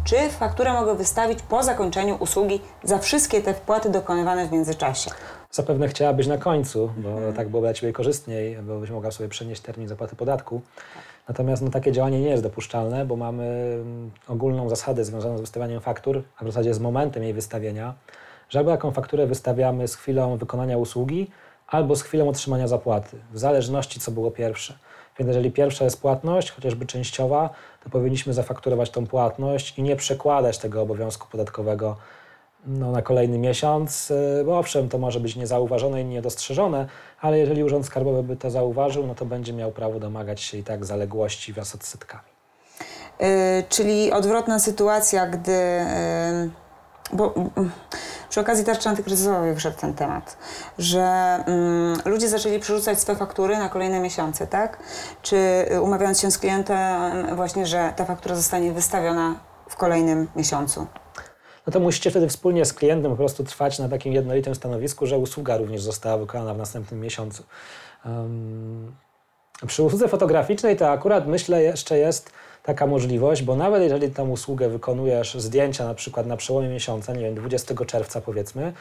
czy 0.04 0.30
fakturę 0.30 0.74
mogę 0.74 0.96
wystawić 0.96 1.42
po 1.42 1.64
zakończeniu 1.64 2.16
usługi 2.16 2.62
za 2.84 2.98
wszystkie 2.98 3.42
te 3.42 3.54
wpłaty 3.54 3.90
dokonywane 3.90 4.48
w 4.48 4.52
międzyczasie? 4.52 5.12
Zapewne 5.52 5.88
chciałabyś 5.88 6.28
na 6.28 6.38
końcu, 6.38 6.92
bo 6.98 7.10
tak 7.36 7.50
byłoby 7.50 7.68
dla 7.68 7.74
Ciebie 7.74 7.94
korzystniej, 7.94 8.58
bo 8.62 8.80
byś 8.80 8.90
mogła 8.90 9.12
sobie 9.12 9.30
przenieść 9.30 9.62
termin 9.62 9.88
zapłaty 9.88 10.16
podatku. 10.16 10.62
Natomiast 11.28 11.62
no, 11.62 11.70
takie 11.70 11.92
działanie 11.92 12.22
nie 12.22 12.30
jest 12.30 12.44
dopuszczalne, 12.44 13.06
bo 13.06 13.16
mamy 13.16 13.44
mm, 13.82 14.12
ogólną 14.28 14.70
zasadę 14.70 15.06
związaną 15.06 15.38
z 15.38 15.42
wystawianiem 15.42 15.82
faktur, 15.82 16.24
a 16.38 16.44
w 16.44 16.48
zasadzie 16.48 16.74
z 16.74 16.80
momentem 16.80 17.24
jej 17.24 17.34
wystawienia, 17.34 17.94
że 18.50 18.60
albo 18.60 18.72
taką 18.72 18.92
fakturę 18.92 19.28
wystawiamy 19.28 19.88
z 19.88 19.96
chwilą 19.96 20.38
wykonania 20.38 20.78
usługi, 20.78 21.32
albo 21.68 21.96
z 21.96 22.02
chwilą 22.02 22.30
otrzymania 22.30 22.68
zapłaty, 22.68 23.18
w 23.34 23.40
zależności 23.40 24.00
co 24.00 24.12
było 24.12 24.32
pierwsze. 24.32 24.78
Więc 25.20 25.28
jeżeli 25.28 25.52
pierwsza 25.52 25.84
jest 25.84 26.02
płatność, 26.02 26.52
chociażby 26.52 26.86
częściowa, 26.86 27.50
to 27.84 27.90
powinniśmy 27.90 28.34
zafakturować 28.34 28.90
tą 28.90 29.08
płatność 29.08 29.80
i 29.80 29.84
nie 29.84 29.96
przekładać 29.96 30.58
tego 30.58 30.82
obowiązku 30.82 31.28
podatkowego 31.32 31.98
no, 32.66 32.92
na 32.92 33.02
kolejny 33.02 33.38
miesiąc, 33.38 34.12
y, 34.12 34.44
bo 34.46 34.60
owszem, 34.60 34.90
to 34.90 34.98
może 34.98 35.20
być 35.20 35.36
niezauważone 35.36 36.02
i 36.02 36.06
niedostrzeżone, 36.06 36.88
ale 37.22 37.40
jeżeli 37.40 37.64
Urząd 37.64 37.86
Skarbowy 37.86 38.24
by 38.24 38.36
to 38.36 38.52
zauważył, 38.52 39.08
no 39.08 39.16
to 39.16 39.26
będzie 39.26 39.54
miał 39.54 39.72
prawo 39.72 40.00
domagać 40.00 40.42
się 40.42 40.58
i 40.58 40.64
tak 40.64 40.86
zaległości 40.86 41.54
wraz 41.54 41.76
odsetkami. 41.76 42.30
Y, 43.22 43.64
czyli 43.70 44.12
odwrotna 44.12 44.60
sytuacja, 44.60 45.28
gdy. 45.28 45.52
y, 45.52 46.68
bo 47.14 47.34
mm, 47.36 47.72
przy 48.30 48.40
okazji 48.40 48.66
tarczy 48.66 48.90
antykryzysowej 48.90 49.54
wyszedł 49.54 49.78
ten 49.78 49.94
temat, 49.94 50.38
że 50.78 51.04
mm, 51.46 52.00
ludzie 52.06 52.30
zaczęli 52.30 52.60
przerzucać 52.60 53.00
swoje 53.00 53.18
faktury 53.18 53.58
na 53.58 53.70
kolejne 53.70 54.00
miesiące, 54.00 54.48
tak? 54.48 54.80
Czy 55.22 55.38
y, 55.72 55.82
umawiając 55.82 56.22
się 56.22 56.32
z 56.32 56.38
klientem, 56.38 57.36
właśnie, 57.36 57.66
że 57.66 57.94
ta 57.96 58.06
faktura 58.06 58.36
zostanie 58.36 58.72
wystawiona 58.72 59.36
w 59.70 59.76
kolejnym 59.76 60.28
miesiącu? 60.36 60.88
No 61.68 61.74
to 61.74 61.80
musicie 61.80 62.10
wtedy 62.10 62.28
wspólnie 62.28 62.66
z 62.66 62.74
klientem 62.74 63.12
po 63.12 63.18
prostu 63.18 63.44
trwać 63.44 63.80
na 63.80 63.90
takim 63.90 64.14
jednolitym 64.14 64.56
stanowisku, 64.56 65.06
że 65.08 65.18
usługa 65.18 65.58
również 65.58 65.82
została 65.82 66.18
wykonana 66.18 66.54
w 66.54 66.58
następnym 66.58 67.00
miesiącu. 67.00 67.44
Um, 68.06 68.96
przy 69.68 69.84
usłudze 69.84 70.08
fotograficznej 70.08 70.76
to 70.76 70.90
akurat 70.90 71.28
myślę 71.28 71.64
jeszcze 71.64 71.98
jest 71.98 72.32
taka 72.64 72.88
możliwość, 72.88 73.44
bo 73.44 73.56
nawet 73.56 73.84
jeżeli 73.84 74.10
tą 74.10 74.30
usługę 74.30 74.70
wykonujesz 74.70 75.36
zdjęcia 75.36 75.86
na 75.86 75.94
przykład 75.94 76.26
na 76.26 76.38
przełomie 76.38 76.70
miesiąca, 76.70 77.14
nie 77.14 77.20
wiem, 77.20 77.36
20 77.36 77.86
czerwca 77.86 78.22
powiedzmy, 78.22 78.74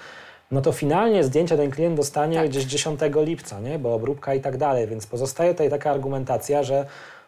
no 0.50 0.60
to 0.62 0.72
finalnie 0.72 1.24
zdjęcia 1.24 1.56
ten 1.56 1.70
klient 1.70 1.96
dostanie 1.96 2.36
Tak. 2.36 2.48
gdzieś 2.48 2.64
10 2.64 3.00
lipca, 3.14 3.60
nie? 3.60 3.78
bo 3.78 3.94
obróbka 3.94 4.34
i 4.34 4.40
tak 4.40 4.56
dalej, 4.56 4.86
więc 4.86 5.06
pozostaje 5.06 5.52
tutaj 5.52 5.70
taka 5.70 5.90
argumentacja, 5.90 6.62
że 6.62 6.86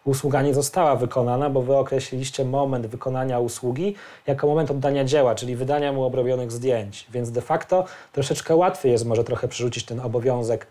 usługa 0.09 0.43
nie 0.43 0.55
została 0.55 0.97
wykonana, 0.97 1.51
bo 1.51 1.63
wy 1.63 1.77
określiliście 1.77 2.45
moment 2.45 2.87
wykonania 2.87 3.39
usługi 3.39 3.95
jako 4.27 4.47
moment 4.47 4.71
oddania 4.71 5.05
dzieła, 5.05 5.35
czyli 5.35 5.57
wydania 5.57 5.93
mu 5.93 6.05
obrobionych 6.05 6.53
zdjęć. 6.53 7.07
Więc 7.11 7.31
de 7.31 7.41
facto 7.41 7.85
troszeczkę 8.13 8.57
łatwiej 8.57 8.93
jest 8.93 9.07
może 9.07 9.25
trochę 9.25 9.49
przerzucić 9.49 9.85
ten 9.85 10.01
obowiązek 10.01 10.67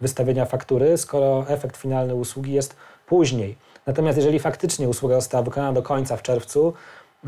wystawienia 0.00 0.44
faktury, 0.44 0.98
skoro 0.98 1.44
efekt 1.48 1.76
finalny 1.76 2.14
usługi 2.14 2.52
jest 2.52 2.76
później. 3.06 3.56
Natomiast 3.86 4.18
jeżeli 4.18 4.38
faktycznie 4.38 4.88
usługa 4.88 5.14
została 5.14 5.42
wykonana 5.42 5.72
do 5.72 5.82
końca 5.82 6.16
w 6.16 6.22
czerwcu, 6.22 6.72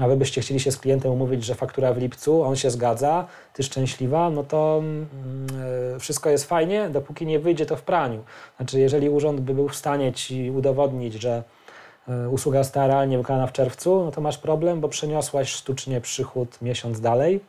a 0.00 0.08
wy 0.08 0.16
byście 0.16 0.40
chcieli 0.40 0.60
się 0.60 0.72
z 0.72 0.78
klientem 0.78 1.12
umówić, 1.12 1.44
że 1.44 1.54
faktura 1.54 1.92
w 1.92 1.98
lipcu, 1.98 2.42
on 2.42 2.56
się 2.56 2.70
zgadza, 2.70 3.26
ty 3.52 3.62
szczęśliwa, 3.62 4.30
no 4.30 4.42
to 4.42 4.82
e, 5.94 5.98
wszystko 6.00 6.30
jest 6.30 6.44
fajnie, 6.44 6.88
dopóki 6.90 7.26
nie 7.26 7.38
wyjdzie 7.38 7.66
to 7.66 7.76
w 7.76 7.82
praniu. 7.82 8.24
Znaczy, 8.56 8.80
jeżeli 8.80 9.10
urząd 9.10 9.40
by 9.40 9.54
był 9.54 9.68
w 9.68 9.76
stanie 9.76 10.12
ci 10.12 10.50
udowodnić, 10.50 11.14
że 11.14 11.42
e, 12.08 12.28
usługa 12.28 12.62
została 12.62 12.86
realnie 12.86 13.18
wykonana 13.18 13.46
w 13.46 13.52
czerwcu, 13.52 14.04
no 14.04 14.10
to 14.10 14.20
masz 14.20 14.38
problem, 14.38 14.80
bo 14.80 14.88
przeniosłaś 14.88 15.52
sztucznie 15.52 16.00
przychód 16.00 16.62
miesiąc 16.62 17.00
dalej, 17.00 17.40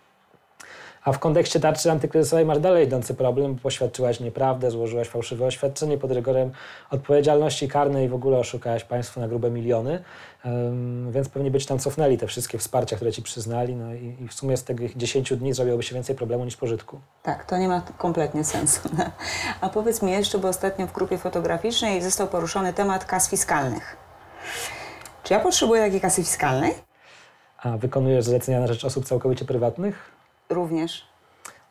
a 1.05 1.11
w 1.11 1.19
kontekście 1.19 1.59
tarczy 1.59 1.91
antykryzysowej 1.91 2.45
masz 2.45 2.59
dalej 2.59 2.85
idący 2.85 3.13
problem, 3.13 3.55
bo 3.55 3.61
poświadczyłaś 3.61 4.19
nieprawdę, 4.19 4.71
złożyłaś 4.71 5.07
fałszywe 5.07 5.45
oświadczenie 5.45 5.97
pod 5.97 6.11
rygorem 6.11 6.51
odpowiedzialności 6.91 7.67
karnej 7.67 8.05
i 8.05 8.09
w 8.09 8.13
ogóle 8.13 8.37
oszukałaś 8.37 8.83
państwo 8.83 9.21
na 9.21 9.27
grube 9.27 9.51
miliony, 9.51 10.03
więc 11.11 11.29
pewnie 11.29 11.51
by 11.51 11.59
ci 11.59 11.67
tam 11.67 11.79
cofnęli 11.79 12.17
te 12.17 12.27
wszystkie 12.27 12.57
wsparcia, 12.57 12.95
które 12.95 13.11
ci 13.11 13.21
przyznali, 13.21 13.75
no 13.75 13.93
i, 13.93 14.15
i 14.21 14.27
w 14.27 14.33
sumie 14.33 14.57
z 14.57 14.63
tych 14.63 14.97
10 14.97 15.33
dni 15.33 15.53
zrobiłoby 15.53 15.83
się 15.83 15.95
więcej 15.95 16.15
problemu 16.15 16.45
niż 16.45 16.57
pożytku. 16.57 16.99
Tak, 17.23 17.45
to 17.45 17.57
nie 17.57 17.67
ma 17.67 17.81
kompletnie 17.97 18.43
sensu. 18.43 18.89
A 19.61 19.69
powiedz 19.69 20.01
mi 20.01 20.11
jeszcze, 20.11 20.37
bo 20.37 20.47
ostatnio 20.47 20.87
w 20.87 20.93
grupie 20.93 21.17
fotograficznej 21.17 22.01
został 22.01 22.27
poruszony 22.27 22.73
temat 22.73 23.05
kas 23.05 23.29
fiskalnych. 23.29 23.97
Czy 25.23 25.33
ja 25.33 25.39
potrzebuję 25.39 25.81
takiej 25.81 26.01
kasy 26.01 26.23
fiskalnej? 26.23 26.71
A 27.57 27.77
wykonujesz 27.77 28.25
zlecenia 28.25 28.59
na 28.59 28.67
rzecz 28.67 28.85
osób 28.85 29.05
całkowicie 29.05 29.45
prywatnych? 29.45 30.14
Również. 30.49 31.05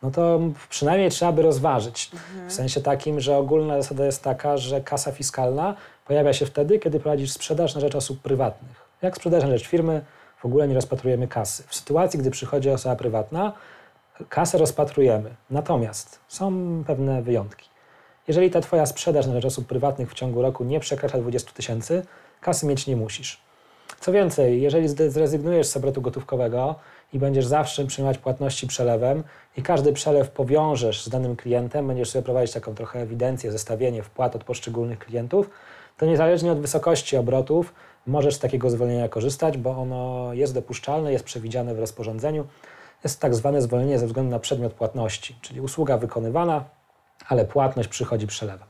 no 0.02 0.10
to 0.10 0.40
przynajmniej 0.68 1.10
trzeba 1.10 1.32
by 1.32 1.42
rozważyć. 1.42 2.10
W 2.48 2.52
sensie 2.52 2.80
takim, 2.80 3.20
że 3.20 3.36
ogólna 3.36 3.82
zasada 3.82 4.06
jest 4.06 4.22
taka, 4.22 4.56
że 4.56 4.80
kasa 4.80 5.12
fiskalna 5.12 5.74
pojawia 6.06 6.32
się 6.32 6.46
wtedy, 6.46 6.78
kiedy 6.78 7.00
prowadzisz 7.00 7.32
sprzedaż 7.32 7.74
na 7.74 7.80
rzecz 7.80 7.94
osób 7.94 8.22
prywatnych. 8.22 8.84
Jak 9.02 9.16
sprzedaż 9.16 9.42
na 9.42 9.48
rzecz 9.48 9.66
firmy, 9.66 10.04
w 10.38 10.44
ogóle 10.44 10.68
nie 10.68 10.74
rozpatrujemy 10.74 11.28
kasy. 11.28 11.62
W 11.66 11.74
sytuacji, 11.74 12.18
gdy 12.18 12.30
przychodzi 12.30 12.70
osoba 12.70 12.96
prywatna, 12.96 13.52
kasę 14.28 14.58
rozpatrujemy. 14.58 15.34
Natomiast 15.50 16.20
są 16.28 16.52
pewne 16.86 17.22
wyjątki. 17.22 17.68
Jeżeli 18.28 18.50
ta 18.50 18.60
Twoja 18.60 18.86
sprzedaż 18.86 19.26
na 19.26 19.32
rzecz 19.34 19.44
osób 19.44 19.66
prywatnych 19.66 20.10
w 20.10 20.14
ciągu 20.14 20.42
roku 20.42 20.64
nie 20.64 20.80
przekracza 20.80 21.18
20 21.18 21.52
tysięcy, 21.52 22.06
kasy 22.40 22.66
mieć 22.66 22.86
nie 22.86 22.96
musisz. 22.96 23.40
Co 24.00 24.12
więcej, 24.12 24.62
jeżeli 24.62 24.88
zrezygnujesz 24.88 25.66
z 25.66 25.76
obrotu 25.76 26.02
gotówkowego 26.02 26.74
i 27.12 27.18
będziesz 27.18 27.46
zawsze 27.46 27.84
przyjmować 27.84 28.18
płatności 28.18 28.66
przelewem 28.66 29.24
i 29.56 29.62
każdy 29.62 29.92
przelew 29.92 30.30
powiążesz 30.30 31.04
z 31.04 31.08
danym 31.08 31.36
klientem, 31.36 31.86
będziesz 31.86 32.10
sobie 32.10 32.22
prowadzić 32.22 32.54
taką 32.54 32.74
trochę 32.74 33.00
ewidencję, 33.00 33.52
zestawienie 33.52 34.02
wpłat 34.02 34.36
od 34.36 34.44
poszczególnych 34.44 34.98
klientów, 34.98 35.50
to 35.96 36.06
niezależnie 36.06 36.52
od 36.52 36.60
wysokości 36.60 37.16
obrotów 37.16 37.74
możesz 38.06 38.34
z 38.34 38.38
takiego 38.38 38.70
zwolnienia 38.70 39.08
korzystać, 39.08 39.58
bo 39.58 39.70
ono 39.70 40.32
jest 40.32 40.54
dopuszczalne, 40.54 41.12
jest 41.12 41.24
przewidziane 41.24 41.74
w 41.74 41.78
rozporządzeniu. 41.78 42.46
Jest 43.04 43.20
tak 43.20 43.34
zwane 43.34 43.62
zwolnienie 43.62 43.98
ze 43.98 44.06
względu 44.06 44.30
na 44.30 44.38
przedmiot 44.38 44.72
płatności, 44.72 45.36
czyli 45.40 45.60
usługa 45.60 45.98
wykonywana, 45.98 46.64
ale 47.28 47.44
płatność 47.44 47.88
przychodzi 47.88 48.26
przelewem. 48.26 48.68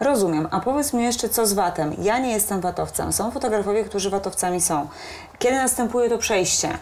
Rozumiem. 0.00 0.48
A 0.50 0.60
powiedz 0.60 0.92
mi 0.92 1.02
jeszcze, 1.02 1.28
co 1.28 1.46
z 1.46 1.52
VAT-em? 1.52 1.94
Ja 2.02 2.18
nie 2.18 2.32
jestem 2.32 2.60
VAT-owcem. 2.60 3.12
Są 3.12 3.30
fotografowie, 3.30 3.84
którzy 3.84 4.10
VAT-owcami 4.10 4.60
są. 4.60 4.88
Kiedy 5.38 5.56
następuje 5.56 6.08
to 6.08 6.18
przejście? 6.18 6.78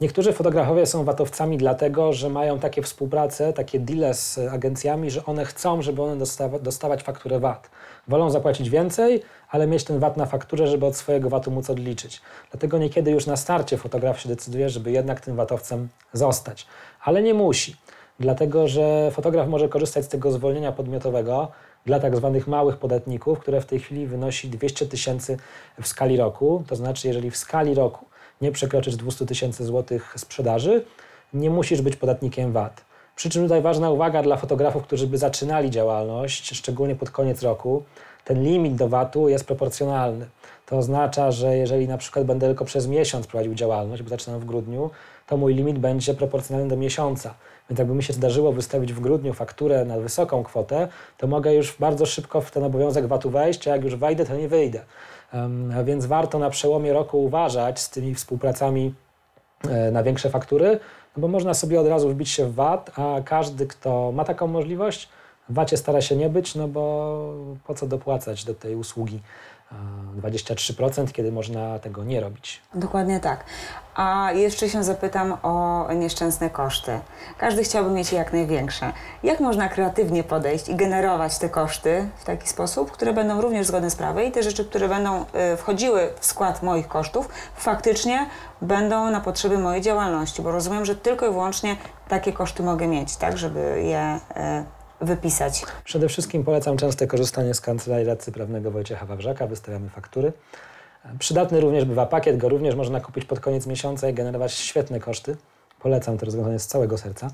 Niektórzy 0.00 0.32
fotografowie 0.32 0.86
są 0.86 1.04
watowcami 1.04 1.58
dlatego, 1.58 2.12
że 2.12 2.28
mają 2.28 2.58
takie 2.58 2.82
współprace, 2.82 3.52
takie 3.52 3.80
deale 3.80 4.14
z 4.14 4.38
agencjami, 4.38 5.10
że 5.10 5.24
one 5.24 5.44
chcą, 5.44 5.82
żeby 5.82 6.02
one 6.02 6.16
dostawa, 6.16 6.58
dostawać 6.58 7.02
fakturę 7.02 7.38
VAT. 7.38 7.70
Wolą 8.08 8.30
zapłacić 8.30 8.70
więcej, 8.70 9.22
ale 9.50 9.66
mieć 9.66 9.84
ten 9.84 9.98
VAT 9.98 10.16
na 10.16 10.26
fakturze, 10.26 10.66
żeby 10.66 10.86
od 10.86 10.96
swojego 10.96 11.28
VAT-u 11.28 11.50
móc 11.50 11.70
odliczyć. 11.70 12.22
Dlatego 12.50 12.78
niekiedy 12.78 13.10
już 13.10 13.26
na 13.26 13.36
starcie 13.36 13.76
fotograf 13.76 14.20
się 14.20 14.28
decyduje, 14.28 14.68
żeby 14.68 14.90
jednak 14.90 15.20
tym 15.20 15.36
VAT-owcem 15.36 15.88
zostać. 16.12 16.66
Ale 17.04 17.22
nie 17.22 17.34
musi, 17.34 17.76
dlatego 18.20 18.68
że 18.68 19.10
fotograf 19.10 19.48
może 19.48 19.68
korzystać 19.68 20.04
z 20.04 20.08
tego 20.08 20.30
zwolnienia 20.30 20.72
podmiotowego 20.72 21.48
dla 21.86 22.00
tak 22.00 22.16
zwanych 22.16 22.46
małych 22.46 22.76
podatników, 22.76 23.38
które 23.38 23.60
w 23.60 23.66
tej 23.66 23.80
chwili 23.80 24.06
wynosi 24.06 24.48
200 24.48 24.86
tysięcy 24.86 25.36
w 25.82 25.86
skali 25.86 26.16
roku. 26.16 26.64
To 26.66 26.76
znaczy, 26.76 27.08
jeżeli 27.08 27.30
w 27.30 27.36
skali 27.36 27.74
roku 27.74 28.04
nie 28.44 28.52
przekroczysz 28.52 28.96
200 28.96 29.26
tysięcy 29.26 29.64
złotych 29.64 30.14
sprzedaży, 30.16 30.84
nie 31.34 31.50
musisz 31.50 31.82
być 31.82 31.96
podatnikiem 31.96 32.52
VAT. 32.52 32.84
Przy 33.16 33.30
czym 33.30 33.42
tutaj 33.42 33.62
ważna 33.62 33.90
uwaga 33.90 34.22
dla 34.22 34.36
fotografów, 34.36 34.82
którzy 34.82 35.06
by 35.06 35.18
zaczynali 35.18 35.70
działalność, 35.70 36.56
szczególnie 36.56 36.96
pod 36.96 37.10
koniec 37.10 37.42
roku, 37.42 37.82
ten 38.24 38.42
limit 38.42 38.74
do 38.74 38.88
VAT-u 38.88 39.28
jest 39.28 39.46
proporcjonalny. 39.46 40.26
To 40.66 40.78
oznacza, 40.78 41.30
że 41.30 41.56
jeżeli 41.56 41.88
na 41.88 41.98
przykład 41.98 42.24
będę 42.24 42.46
tylko 42.46 42.64
przez 42.64 42.86
miesiąc 42.86 43.26
prowadził 43.26 43.54
działalność, 43.54 44.02
bo 44.02 44.08
zaczynam 44.08 44.40
w 44.40 44.44
grudniu, 44.44 44.90
to 45.26 45.36
mój 45.36 45.54
limit 45.54 45.78
będzie 45.78 46.14
proporcjonalny 46.14 46.68
do 46.68 46.76
miesiąca. 46.76 47.34
Więc 47.70 47.78
jakby 47.78 47.94
mi 47.94 48.02
się 48.02 48.12
zdarzyło 48.12 48.52
wystawić 48.52 48.92
w 48.92 49.00
grudniu 49.00 49.32
fakturę 49.34 49.84
na 49.84 49.98
wysoką 49.98 50.44
kwotę, 50.44 50.88
to 51.18 51.26
mogę 51.26 51.54
już 51.54 51.76
bardzo 51.80 52.06
szybko 52.06 52.40
w 52.40 52.50
ten 52.50 52.64
obowiązek 52.64 53.06
VAT-u 53.06 53.30
wejść, 53.30 53.68
a 53.68 53.70
jak 53.70 53.84
już 53.84 53.96
wejdę, 53.96 54.24
to 54.26 54.36
nie 54.36 54.48
wyjdę. 54.48 54.80
Więc 55.84 56.06
warto 56.06 56.38
na 56.38 56.50
przełomie 56.50 56.92
roku 56.92 57.24
uważać 57.24 57.80
z 57.80 57.90
tymi 57.90 58.14
współpracami 58.14 58.94
e, 59.68 59.90
na 59.90 60.02
większe 60.02 60.30
faktury, 60.30 60.80
no 61.16 61.20
bo 61.20 61.28
można 61.28 61.54
sobie 61.54 61.80
od 61.80 61.86
razu 61.86 62.08
wbić 62.08 62.28
się 62.28 62.46
w 62.46 62.54
VAT, 62.54 62.90
a 62.98 63.20
każdy, 63.24 63.66
kto 63.66 64.12
ma 64.12 64.24
taką 64.24 64.46
możliwość, 64.46 65.08
w 65.48 65.54
VAT-cie 65.54 65.76
stara 65.76 66.00
się 66.00 66.16
nie 66.16 66.28
być, 66.28 66.54
no 66.54 66.68
bo 66.68 67.34
po 67.66 67.74
co 67.74 67.86
dopłacać 67.86 68.44
do 68.44 68.54
tej 68.54 68.76
usługi 68.76 69.20
23%, 70.20 71.12
kiedy 71.12 71.32
można 71.32 71.78
tego 71.78 72.04
nie 72.04 72.20
robić. 72.20 72.62
Dokładnie 72.74 73.20
tak. 73.20 73.44
A 73.94 74.32
jeszcze 74.32 74.68
się 74.68 74.84
zapytam 74.84 75.36
o 75.42 75.86
nieszczęsne 75.94 76.50
koszty. 76.50 77.00
Każdy 77.38 77.64
chciałby 77.64 77.90
mieć 77.90 78.12
je 78.12 78.18
jak 78.18 78.32
największe. 78.32 78.92
Jak 79.22 79.40
można 79.40 79.68
kreatywnie 79.68 80.24
podejść 80.24 80.68
i 80.68 80.76
generować 80.76 81.38
te 81.38 81.48
koszty 81.48 82.08
w 82.16 82.24
taki 82.24 82.48
sposób, 82.48 82.90
które 82.90 83.12
będą 83.12 83.40
również 83.40 83.66
zgodne 83.66 83.90
z 83.90 83.96
prawem 83.96 84.24
i 84.24 84.32
te 84.32 84.42
rzeczy, 84.42 84.64
które 84.64 84.88
będą 84.88 85.22
y, 85.22 85.56
wchodziły 85.56 86.10
w 86.20 86.26
skład 86.26 86.62
moich 86.62 86.88
kosztów, 86.88 87.28
faktycznie 87.56 88.26
będą 88.62 89.10
na 89.10 89.20
potrzeby 89.20 89.58
mojej 89.58 89.82
działalności, 89.82 90.42
bo 90.42 90.52
rozumiem, 90.52 90.84
że 90.84 90.96
tylko 90.96 91.26
i 91.26 91.30
wyłącznie 91.30 91.76
takie 92.08 92.32
koszty 92.32 92.62
mogę 92.62 92.88
mieć, 92.88 93.16
tak, 93.16 93.38
żeby 93.38 93.82
je 93.82 94.20
y, 94.30 94.64
wypisać. 95.00 95.64
Przede 95.84 96.08
wszystkim 96.08 96.44
polecam 96.44 96.76
częste 96.76 97.06
korzystanie 97.06 97.54
z 97.54 97.60
kancelarii 97.60 98.06
radcy 98.06 98.32
prawnego 98.32 98.70
Wojciecha 98.70 99.06
Wawrzaka, 99.06 99.46
wystawiamy 99.46 99.88
faktury. 99.88 100.32
Przydatny 101.18 101.60
również 101.60 101.84
bywa 101.84 102.06
pakiet, 102.06 102.36
go 102.36 102.48
również 102.48 102.74
można 102.74 103.00
kupić 103.00 103.24
pod 103.24 103.40
koniec 103.40 103.66
miesiąca 103.66 104.08
i 104.08 104.14
generować 104.14 104.52
świetne 104.52 105.00
koszty. 105.00 105.36
Polecam 105.80 106.18
to 106.18 106.26
rozwiązanie 106.26 106.58
z 106.58 106.66
całego 106.66 106.98
serca. 106.98 107.30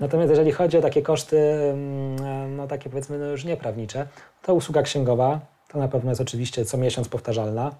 Natomiast 0.00 0.30
jeżeli 0.30 0.52
chodzi 0.52 0.78
o 0.78 0.80
takie 0.80 1.02
koszty, 1.02 1.38
mm, 1.38 2.56
no 2.56 2.66
takie 2.66 2.90
powiedzmy 2.90 3.18
no 3.18 3.24
już 3.24 3.44
nieprawnicze, 3.44 4.06
to 4.42 4.54
usługa 4.54 4.82
księgowa, 4.82 5.40
to 5.68 5.78
na 5.78 5.88
pewno 5.88 6.10
jest 6.10 6.20
oczywiście 6.20 6.64
co 6.64 6.76
miesiąc 6.76 7.08
powtarzalna. 7.08 7.74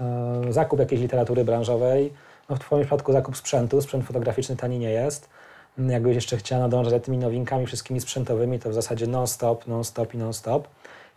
E, 0.00 0.42
Zakup 0.50 0.80
jakiejś 0.80 1.00
literatury 1.00 1.44
branżowej, 1.44 2.12
no 2.48 2.56
w 2.56 2.58
Twoim 2.58 2.82
przypadku 2.82 3.12
zakup 3.12 3.36
sprzętu, 3.36 3.82
sprzęt 3.82 4.06
fotograficzny 4.06 4.56
tani 4.56 4.78
nie 4.78 4.90
jest. 4.90 5.28
Jakbyś 5.78 6.14
jeszcze 6.14 6.36
chciała 6.36 6.62
nadążać 6.62 6.90
za 6.90 7.00
tymi 7.00 7.18
nowinkami 7.18 7.66
wszystkimi 7.66 8.00
sprzętowymi, 8.00 8.58
to 8.58 8.70
w 8.70 8.74
zasadzie 8.74 9.06
non-stop, 9.06 9.66
non-stop 9.66 10.14
i 10.14 10.18
non-stop. 10.18 10.68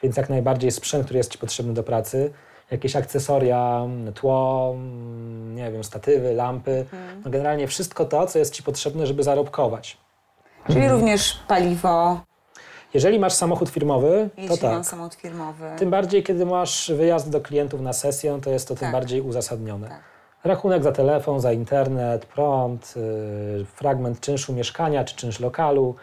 Więc 0.04 0.18
jak 0.18 0.30
najbardziej 0.30 0.72
sprzęt, 0.72 1.06
który 1.06 1.18
jest 1.18 1.32
Ci 1.32 1.38
potrzebny 1.38 1.74
do 1.74 1.84
pracy, 1.84 2.32
jakieś 2.72 2.96
akcesoria, 2.96 3.88
tło, 4.16 4.76
nie 5.56 5.72
wiem, 5.72 5.84
statywy, 5.84 6.34
lampy, 6.34 6.86
no 7.26 7.32
generalnie 7.32 7.68
wszystko 7.68 8.06
to, 8.06 8.28
co 8.28 8.40
jest 8.40 8.54
Ci 8.54 8.64
potrzebne, 8.64 9.08
żeby 9.08 9.24
zarobkować. 9.24 9.98
Czyli 10.68 10.90
również 10.90 11.40
paliwo, 11.48 12.20
Jeżeli 12.94 13.20
masz 13.20 13.34
samochód 13.34 13.70
firmowy, 13.70 14.30
to 14.36 14.42
jeśli 14.42 14.58
tak. 14.58 14.72
mam 14.72 14.84
samochód 14.84 15.14
firmowy. 15.14 15.66
Tym 15.78 15.90
bardziej, 15.90 16.24
kiedy 16.24 16.46
masz 16.46 16.92
wyjazd 16.96 17.30
do 17.30 17.42
klientów 17.42 17.82
na 17.82 17.94
sesję, 17.94 18.40
to 18.44 18.50
jest 18.50 18.68
to 18.68 18.76
tym 18.76 18.80
Tak. 18.80 18.92
bardziej 18.92 19.22
uzasadnione. 19.22 19.88
Tak. 19.88 20.02
Rachunek 20.44 20.84
za 20.84 20.92
telefon, 20.92 21.40
za 21.40 21.52
internet, 21.52 22.26
prąd, 22.26 22.94
yy, 22.96 23.66
fragment 23.66 24.20
czynszu 24.20 24.54
mieszkania 24.54 25.04
czy 25.04 25.16
czynsz 25.16 25.40
lokalu. 25.40 25.96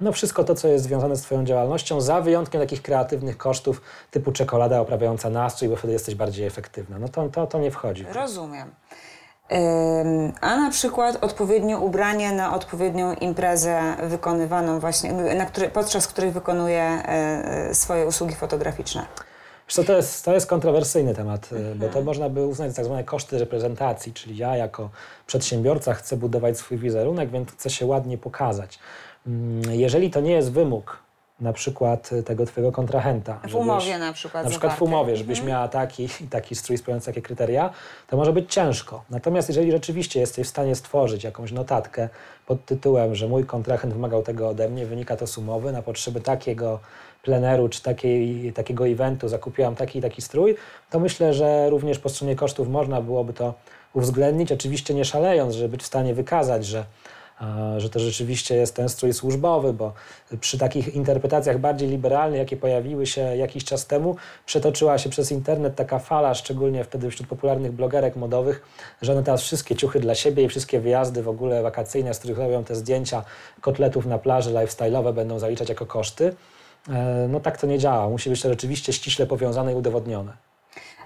No 0.00 0.12
wszystko 0.12 0.44
to, 0.44 0.54
co 0.54 0.68
jest 0.68 0.84
związane 0.84 1.16
z 1.16 1.22
Twoją 1.22 1.44
działalnością, 1.44 2.00
za 2.00 2.20
wyjątkiem 2.20 2.60
takich 2.60 2.82
kreatywnych 2.82 3.38
kosztów 3.38 3.82
typu 4.10 4.32
czekolada 4.32 4.80
oprawiająca 4.80 5.30
nastrój, 5.30 5.68
bo 5.68 5.76
wtedy 5.76 5.92
jesteś 5.92 6.14
bardziej 6.14 6.46
efektywna. 6.46 6.98
No 6.98 7.08
to, 7.08 7.28
to, 7.28 7.46
to 7.46 7.58
nie 7.58 7.70
wchodzi. 7.70 8.06
Rozumiem. 8.12 8.70
A 10.40 10.56
na 10.56 10.70
przykład 10.70 11.24
odpowiednie 11.24 11.78
ubranie 11.78 12.32
na 12.32 12.54
odpowiednią 12.54 13.14
imprezę 13.14 13.96
wykonywaną 14.02 14.80
właśnie, 14.80 15.12
na 15.12 15.46
której, 15.46 15.70
podczas 15.70 16.06
której 16.08 16.30
wykonuję 16.30 16.82
e, 16.82 17.08
e, 17.68 17.74
swoje 17.74 18.06
usługi 18.06 18.34
fotograficzne. 18.34 19.06
Co, 19.68 19.84
to, 19.84 19.96
jest, 19.96 20.24
to 20.24 20.34
jest 20.34 20.46
kontrowersyjny 20.46 21.14
temat, 21.14 21.52
y, 21.52 21.74
bo 21.74 21.88
to 21.88 22.02
można 22.02 22.28
by 22.28 22.46
uznać 22.46 22.70
za 22.70 22.76
tak 22.76 22.84
zwane 22.84 23.04
koszty 23.04 23.38
reprezentacji, 23.38 24.12
czyli 24.12 24.36
ja 24.36 24.56
jako 24.56 24.90
przedsiębiorca 25.26 25.94
chcę 25.94 26.16
budować 26.16 26.58
swój 26.58 26.78
wizerunek, 26.78 27.30
więc 27.30 27.50
chcę 27.50 27.70
się 27.70 27.86
ładnie 27.86 28.18
pokazać. 28.18 28.78
Mm, 29.26 29.62
Jeżeli 29.70 30.10
to 30.10 30.20
nie 30.20 30.32
jest 30.32 30.52
wymóg 30.52 31.05
na 31.40 31.52
przykład 31.52 32.10
tego 32.24 32.46
twojego 32.46 32.72
kontrahenta. 32.72 33.34
W 33.34 33.42
żebyś- 33.42 33.54
umowie 33.54 33.98
na 33.98 34.12
przykład 34.12 34.44
na 34.44 34.50
przykład 34.50 34.72
w 34.72 34.74
zawarty. 34.74 34.84
umowie, 34.94 35.16
żebyś 35.16 35.42
miała 35.42 35.68
taki 35.68 36.04
i 36.20 36.28
taki 36.30 36.54
strój 36.54 36.78
spełniający 36.78 37.06
takie 37.06 37.22
kryteria, 37.22 37.70
to 38.06 38.16
może 38.16 38.32
być 38.32 38.52
ciężko. 38.54 39.04
Natomiast 39.10 39.48
jeżeli 39.48 39.70
rzeczywiście 39.72 40.20
jesteś 40.20 40.46
w 40.46 40.50
stanie 40.50 40.74
stworzyć 40.74 41.24
jakąś 41.24 41.52
notatkę 41.52 42.08
pod 42.46 42.64
tytułem, 42.64 43.14
że 43.14 43.28
mój 43.28 43.44
kontrahent 43.44 43.94
wymagał 43.94 44.22
tego 44.22 44.48
ode 44.48 44.68
mnie, 44.68 44.86
wynika 44.86 45.16
to 45.16 45.26
z 45.26 45.38
umowy, 45.38 45.72
na 45.72 45.82
potrzeby 45.82 46.20
takiego 46.20 46.80
pleneru 47.22 47.68
czy 47.68 47.82
takiej, 47.82 48.52
takiego 48.52 48.88
eventu 48.88 49.28
zakupiłam 49.28 49.74
taki 49.74 49.98
i 49.98 50.02
taki 50.02 50.22
strój, 50.22 50.56
to 50.90 50.98
myślę, 51.00 51.34
że 51.34 51.70
również 51.70 51.98
po 51.98 52.08
stronie 52.08 52.36
kosztów 52.36 52.68
można 52.68 53.00
byłoby 53.00 53.32
to 53.32 53.54
uwzględnić, 53.94 54.52
oczywiście 54.52 54.94
nie 54.94 55.04
szalejąc, 55.04 55.54
żeby 55.54 55.68
być 55.68 55.82
w 55.82 55.86
stanie 55.86 56.14
wykazać, 56.14 56.66
że 56.66 56.84
że 57.76 57.90
to 57.90 58.00
rzeczywiście 58.00 58.56
jest 58.56 58.76
ten 58.76 58.88
strój 58.88 59.12
służbowy, 59.12 59.72
bo 59.72 59.92
przy 60.40 60.58
takich 60.58 60.94
interpretacjach 60.94 61.58
bardziej 61.58 61.88
liberalnych, 61.88 62.38
jakie 62.38 62.56
pojawiły 62.56 63.06
się 63.06 63.20
jakiś 63.20 63.64
czas 63.64 63.86
temu, 63.86 64.16
przetoczyła 64.46 64.98
się 64.98 65.10
przez 65.10 65.32
internet 65.32 65.74
taka 65.74 65.98
fala, 65.98 66.34
szczególnie 66.34 66.84
wtedy 66.84 67.10
wśród 67.10 67.28
popularnych 67.28 67.72
blogerek 67.72 68.16
modowych, 68.16 68.62
że 69.02 69.12
one 69.12 69.22
teraz 69.22 69.42
wszystkie 69.42 69.76
ciuchy 69.76 70.00
dla 70.00 70.14
siebie 70.14 70.42
i 70.42 70.48
wszystkie 70.48 70.80
wyjazdy 70.80 71.22
w 71.22 71.28
ogóle 71.28 71.62
wakacyjne, 71.62 72.14
z 72.14 72.18
których 72.18 72.38
robią 72.38 72.64
te 72.64 72.74
zdjęcia 72.74 73.24
kotletów 73.60 74.06
na 74.06 74.18
plaży 74.18 74.50
lifestyle'owe 74.50 75.14
będą 75.14 75.38
zaliczać 75.38 75.68
jako 75.68 75.86
koszty. 75.86 76.34
E, 76.88 77.28
No 77.28 77.40
tak 77.40 77.58
to 77.60 77.66
nie 77.66 77.78
działa. 77.78 78.08
Musi 78.08 78.30
być 78.30 78.42
to 78.42 78.48
rzeczywiście 78.48 78.92
ściśle 78.92 79.26
powiązane 79.26 79.72
i 79.72 79.74
udowodnione. 79.74 80.32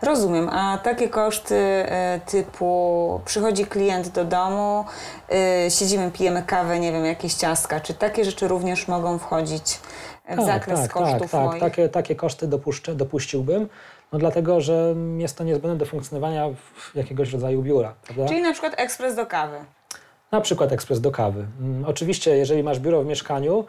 Rozumiem, 0.02 0.48
a 0.48 0.78
takie 0.78 1.08
koszty 1.08 1.54
e, 1.54 2.20
typu 2.26 3.20
przychodzi 3.24 3.66
klient 3.66 4.08
do 4.08 4.24
domu, 4.24 4.84
e, 5.30 5.70
siedzimy, 5.70 6.10
pijemy 6.10 6.42
kawę, 6.42 6.80
nie 6.80 6.92
wiem, 6.92 7.04
jakieś 7.04 7.34
ciastka, 7.34 7.80
czy 7.80 7.94
takie 7.94 8.24
rzeczy 8.24 8.48
również 8.48 8.88
mogą 8.88 9.18
wchodzić 9.18 9.80
w 10.38 10.44
zakres 10.44 10.88
kosztów 10.88 11.20
tak, 11.20 11.30
tak. 11.30 11.44
moich? 11.44 11.60
Takie, 11.60 11.88
takie 11.88 12.14
koszty 12.14 12.46
dopuszczę, 12.46 12.94
dopuściłbym, 12.94 13.68
no 14.12 14.18
dlatego, 14.18 14.60
że 14.60 14.94
jest 15.18 15.38
to 15.38 15.44
niezbędne 15.44 15.78
do 15.78 15.86
funkcjonowania 15.86 16.48
jakiegoś 16.94 17.32
rodzaju 17.32 17.62
biura. 17.62 17.94
Prawda? 18.04 18.26
Czyli 18.26 18.42
na 18.42 18.52
przykład 18.52 18.74
ekspres 18.76 19.14
do 19.14 19.26
kawy. 19.26 19.56
Na 20.32 20.40
przykład 20.40 20.72
ekspres 20.72 21.00
do 21.00 21.10
kawy. 21.10 21.46
Mm, 21.60 21.84
Oczywiście, 21.84 22.36
jeżeli 22.36 22.62
masz 22.62 22.80
biuro 22.80 23.02
w 23.02 23.06
mieszkaniu, 23.06 23.64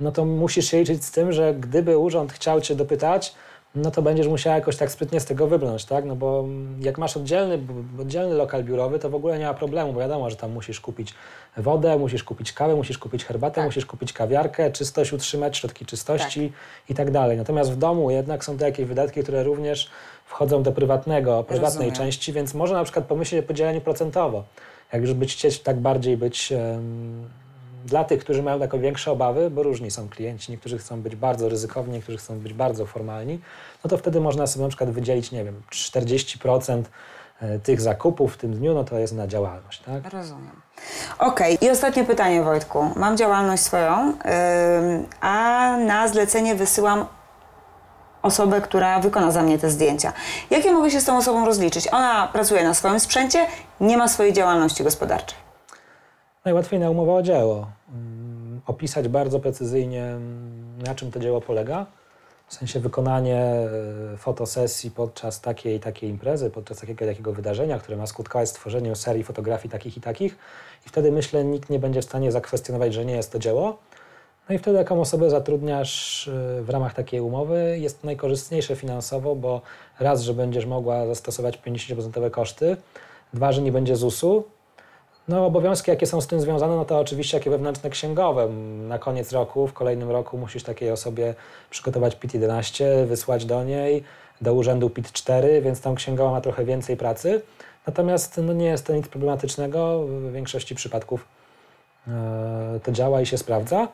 no 0.00 0.12
to 0.12 0.24
musisz 0.24 0.70
się 0.70 0.78
liczyć 0.78 1.04
z 1.04 1.10
tym, 1.10 1.32
że 1.32 1.54
gdyby 1.54 1.98
urząd 1.98 2.32
chciał 2.32 2.60
cię 2.60 2.74
dopytać, 2.74 3.34
no 3.76 3.90
to 3.90 4.02
będziesz 4.02 4.28
musiała 4.28 4.56
jakoś 4.56 4.76
tak 4.76 4.90
sprytnie 4.90 5.20
z 5.20 5.24
tego 5.24 5.46
wybrnąć, 5.46 5.84
tak? 5.84 6.04
No 6.04 6.16
bo 6.16 6.40
mm, 6.40 6.82
jak 6.82 6.98
masz 6.98 7.16
oddzielny, 7.16 7.58
oddzielny 8.00 8.34
lokal 8.34 8.64
biurowy, 8.64 8.98
to 8.98 9.10
w 9.10 9.14
ogóle 9.14 9.38
nie 9.38 9.44
ma 9.44 9.54
problemu, 9.54 9.92
bo 9.92 10.00
wiadomo, 10.00 10.30
że 10.30 10.36
tam 10.36 10.52
musisz 10.52 10.80
kupić 10.80 11.14
wodę, 11.56 11.98
musisz 11.98 12.24
kupić 12.24 12.52
kawę, 12.52 12.74
musisz 12.76 12.98
kupić 12.98 13.24
herbatę, 13.24 13.54
Tak. 13.54 13.64
musisz 13.64 13.86
kupić 13.86 14.12
kawiarkę, 14.12 14.70
czystość 14.70 15.12
utrzymać, 15.12 15.56
środki 15.56 15.86
czystości 15.86 16.52
i 16.88 16.94
tak 16.94 17.10
dalej. 17.10 17.36
Natomiast 17.38 17.72
w 17.72 17.76
domu 17.76 18.10
jednak 18.10 18.44
są 18.44 18.58
to 18.58 18.64
jakieś 18.64 18.86
wydatki, 18.86 19.22
które 19.22 19.42
również 19.42 19.90
wchodzą 20.24 20.62
do 20.62 20.72
prywatnego, 20.72 21.44
prywatnej 21.44 21.88
Rozumiem. 21.88 21.94
części, 21.94 22.32
więc 22.32 22.54
można 22.54 22.78
na 22.78 22.84
przykład 22.84 23.04
pomyśleć 23.04 23.44
o 23.44 23.46
podzieleniu 23.48 23.80
procentowo. 23.80 24.44
Jak 24.92 25.02
już 25.02 25.14
być 25.14 25.32
chcieć 25.32 25.60
tak 25.60 25.76
bardziej 25.80 26.16
być 26.16 26.52
dla 27.86 28.04
tych, 28.04 28.20
którzy 28.20 28.42
mają 28.42 28.60
takie 28.60 28.78
większe 28.78 29.12
obawy, 29.12 29.50
bo 29.50 29.62
różni 29.62 29.90
są 29.90 30.08
klienci, 30.08 30.52
niektórzy 30.52 30.78
chcą 30.78 31.00
być 31.00 31.16
bardzo 31.16 31.48
ryzykowni, 31.48 31.94
niektórzy 31.94 32.18
chcą 32.18 32.38
być 32.38 32.52
bardzo 32.52 32.86
formalni, 32.86 33.40
no 33.84 33.90
to 33.90 33.98
wtedy 33.98 34.20
można 34.20 34.46
sobie 34.46 34.62
na 34.62 34.68
przykład 34.68 34.90
wydzielić, 34.90 35.32
nie 35.32 35.44
wiem, 35.44 35.62
40% 35.70 36.82
e, 37.40 37.58
tych 37.58 37.80
zakupów 37.80 38.34
w 38.34 38.36
tym 38.36 38.54
dniu, 38.54 38.74
no 38.74 38.84
to 38.84 38.98
jest 38.98 39.14
na 39.14 39.26
działalność, 39.26 39.82
tak? 39.82 40.12
Rozumiem. 40.12 40.62
Okej, 41.18 41.58
i 41.60 41.70
ostatnie 41.70 42.04
pytanie, 42.04 42.42
Wojtku. 42.42 42.90
Mam 42.96 43.16
działalność 43.16 43.62
swoją, 43.62 44.12
a 45.20 45.76
na 45.86 46.08
zlecenie 46.08 46.54
wysyłam 46.54 47.06
osobę, 48.22 48.60
która 48.60 49.00
wykona 49.00 49.30
za 49.30 49.42
mnie 49.42 49.58
te 49.58 49.70
zdjęcia. 49.70 50.12
Jak 50.50 50.64
ja 50.64 50.72
mogę 50.72 50.90
się 50.90 51.00
z 51.00 51.04
tą 51.04 51.16
osobą 51.16 51.46
rozliczyć? 51.46 51.88
Ona 51.92 52.28
pracuje 52.32 52.64
na 52.64 52.74
swoim 52.74 53.00
sprzęcie, 53.00 53.46
nie 53.80 53.96
ma 53.96 54.08
swojej 54.08 54.32
działalności 54.32 54.84
gospodarczej. 54.84 55.45
Najłatwiej 56.46 56.80
na 56.80 56.90
umowę 56.90 57.12
o 57.12 57.22
dzieło. 57.22 57.66
Mm, 57.88 58.60
Opisać 58.66 59.08
bardzo 59.08 59.40
precyzyjnie, 59.40 60.04
mm, 60.04 60.82
na 60.86 60.94
czym 60.94 61.10
to 61.10 61.20
dzieło 61.20 61.40
polega. 61.40 61.86
W 62.46 62.54
sensie 62.54 62.80
wykonanie 62.80 63.40
e, 64.14 64.16
fotosesji 64.16 64.90
podczas 64.90 65.40
takiej 65.40 65.80
takiej 65.80 66.10
imprezy, 66.10 66.50
podczas 66.50 66.78
takiego 66.78 67.06
takiego 67.06 67.32
wydarzenia, 67.32 67.78
które 67.78 67.96
ma 67.96 68.06
skutkować 68.06 68.48
stworzeniem 68.48 68.96
serii 68.96 69.24
fotografii 69.24 69.70
takich 69.70 69.96
i 69.96 70.00
takich. 70.00 70.38
I 70.86 70.88
wtedy 70.88 71.12
myślę, 71.12 71.44
nikt 71.44 71.70
nie 71.70 71.78
będzie 71.78 72.02
w 72.02 72.04
stanie 72.04 72.32
zakwestionować, 72.32 72.94
że 72.94 73.04
nie 73.04 73.16
jest 73.16 73.32
to 73.32 73.38
dzieło. 73.38 73.78
No 74.48 74.54
i 74.54 74.58
wtedy 74.58 74.78
jaką 74.78 75.00
osobę 75.00 75.30
zatrudniasz 75.30 76.28
e, 76.28 76.62
w 76.62 76.70
ramach 76.70 76.94
takiej 76.94 77.20
umowy 77.20 77.78
jest 77.78 78.00
to 78.00 78.06
najkorzystniejsze 78.06 78.76
finansowo, 78.76 79.36
bo 79.36 79.62
raz, 80.00 80.22
że 80.22 80.34
będziesz 80.34 80.66
mogła 80.66 81.06
zastosować 81.06 81.58
50% 81.66 82.30
koszty, 82.30 82.76
dwa, 83.34 83.52
że 83.52 83.62
nie 83.62 83.72
będzie 83.72 83.96
ZUS-u, 83.96 84.55
no, 85.28 85.46
obowiązki, 85.46 85.90
jakie 85.90 86.06
są 86.06 86.20
z 86.20 86.26
tym 86.26 86.40
związane, 86.40 86.76
no 86.76 86.84
to 86.84 86.98
oczywiście 86.98 87.36
jakie 87.36 87.50
wewnętrzne 87.50 87.90
księgowe. 87.90 88.48
Na 88.88 88.98
koniec 88.98 89.32
roku, 89.32 89.66
w 89.66 89.72
kolejnym 89.72 90.10
roku 90.10 90.38
musisz 90.38 90.62
takiej 90.62 90.90
osobie 90.90 91.34
przygotować 91.70 92.16
PIT-11, 92.16 93.06
wysłać 93.06 93.44
do 93.44 93.64
niej, 93.64 94.04
do 94.40 94.54
urzędu 94.54 94.90
PIT-4, 94.90 95.62
więc 95.62 95.80
tam 95.80 95.94
księgowa 95.94 96.30
ma 96.30 96.40
trochę 96.40 96.64
więcej 96.64 96.96
pracy. 96.96 97.42
Natomiast 97.86 98.40
no, 98.42 98.52
nie 98.52 98.66
jest 98.66 98.86
to 98.86 98.94
nic 98.94 99.08
problematycznego. 99.08 100.06
W 100.06 100.32
większości 100.32 100.74
przypadków 100.74 101.28
e, 102.08 102.80
to 102.82 102.92
działa 102.92 103.20
i 103.20 103.26
się 103.26 103.38
sprawdza. 103.38 103.88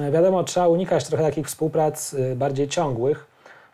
E, 0.00 0.10
Wiadomo, 0.10 0.44
trzeba 0.44 0.68
unikać 0.68 1.04
trochę 1.04 1.22
takich 1.22 1.46
współprac 1.46 2.14
e, 2.14 2.36
bardziej 2.36 2.68
ciągłych 2.68 3.26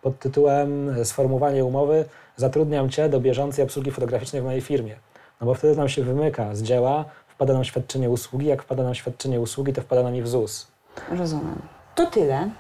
pod 0.03 0.19
tytułem 0.19 0.95
sformułowanie 1.05 1.65
umowy 1.65 2.05
zatrudniam 2.37 2.91
Cię 2.91 3.09
do 3.09 3.21
bieżącej 3.21 3.65
obsługi 3.65 3.91
fotograficznej 3.91 4.43
w 4.43 4.45
mojej 4.45 4.61
firmie. 4.61 4.97
No 5.41 5.47
bo 5.47 5.55
wtedy 5.55 5.77
nam 5.77 5.89
się 5.89 6.05
wymyka 6.05 6.55
z 6.55 6.63
dzieła, 6.63 7.05
wpada 7.29 7.53
nam 7.55 7.65
świadczenie 7.65 8.11
usługi, 8.11 8.47
jak 8.47 8.63
wpada 8.63 8.83
nam 8.83 8.95
świadczenie 8.95 9.41
usługi, 9.41 9.73
to 9.73 9.83
wpada 9.83 10.03
nam 10.03 10.17
i 10.17 10.23
w 10.23 10.29
ZUS. 10.29 10.69
Rozumiem. 11.11 11.63
To 11.95 12.07
tyle. 12.07 12.51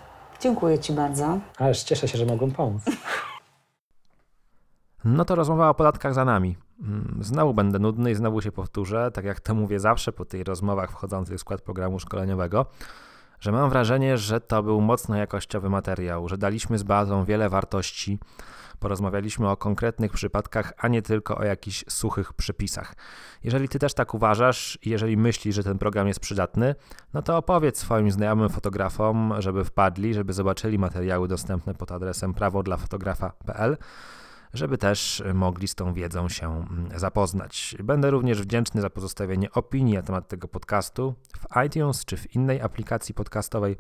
Dziękuję 0.40 0.78
Ci 0.78 0.92
bardzo. 0.92 1.38
Ależ 1.58 1.82
cieszę 1.82 2.08
się, 2.08 2.18
że 2.18 2.26
mogłem 2.26 2.50
pomóc. 2.50 2.82
No 5.04 5.24
to 5.24 5.34
rozmowa 5.34 5.70
o 5.70 5.74
podatkach 5.74 6.14
za 6.14 6.24
nami. 6.24 6.56
Mm, 6.82 7.18
Znowu 7.20 7.54
będę 7.54 7.78
nudny 7.78 8.10
i 8.10 8.14
znowu 8.14 8.40
się 8.40 8.52
powtórzę, 8.52 9.10
tak 9.14 9.24
jak 9.24 9.40
to 9.40 9.54
mówię 9.54 9.80
zawsze 9.80 10.12
po 10.12 10.24
tych 10.24 10.46
rozmowach 10.46 10.90
wchodzących 10.90 11.36
w 11.36 11.40
skład 11.40 11.60
programu 11.60 11.98
szkoleniowego, 11.98 12.66
że 13.40 13.52
mam 13.52 13.70
wrażenie, 13.70 14.18
że 14.18 14.40
to 14.40 14.62
był 14.62 14.80
mocno 14.80 15.16
jakościowy 15.16 15.70
materiał, 15.70 16.28
że 16.28 16.38
daliśmy 16.38 16.78
z 16.78 16.82
bazą 16.82 17.24
wiele 17.24 17.48
wartości, 17.48 18.18
porozmawialiśmy 18.80 19.50
o 19.50 19.56
konkretnych 19.56 20.12
przypadkach, 20.12 20.72
a 20.78 20.88
nie 20.88 21.02
tylko 21.02 21.38
o 21.38 21.44
jakichś 21.44 21.84
suchych 21.88 22.32
przepisach. 22.32 22.94
Jeżeli 23.44 23.68
ty 23.68 23.78
też 23.78 23.94
tak 23.94 24.14
uważasz 24.14 24.78
jeżeli 24.84 25.16
myślisz, 25.16 25.54
że 25.54 25.64
ten 25.64 25.78
program 25.78 26.08
jest 26.08 26.20
przydatny, 26.20 26.74
no 27.14 27.22
to 27.22 27.36
opowiedz 27.36 27.78
swoim 27.78 28.10
znajomym 28.10 28.48
fotografom, 28.48 29.34
żeby 29.38 29.64
wpadli, 29.64 30.14
żeby 30.14 30.32
zobaczyli 30.32 30.78
materiały 30.78 31.28
dostępne 31.28 31.74
pod 31.74 31.92
adresem 31.92 32.34
prawodlafotografa.pl 32.34 33.76
żeby 34.54 34.78
też 34.78 35.22
mogli 35.34 35.68
z 35.68 35.74
tą 35.74 35.94
wiedzą 35.94 36.28
się 36.28 36.46
mm, 36.46 36.88
zapoznać. 36.94 37.76
Będę 37.84 38.10
również 38.10 38.42
wdzięczny 38.42 38.80
za 38.80 38.90
pozostawienie 38.90 39.52
opinii 39.52 39.94
na 39.94 40.02
temat 40.02 40.28
tego 40.28 40.48
podcastu 40.48 41.14
w 41.38 41.66
iTunes 41.66 42.04
czy 42.04 42.16
w 42.16 42.34
innej 42.34 42.60
aplikacji 42.60 43.14
podcastowej. 43.14 43.76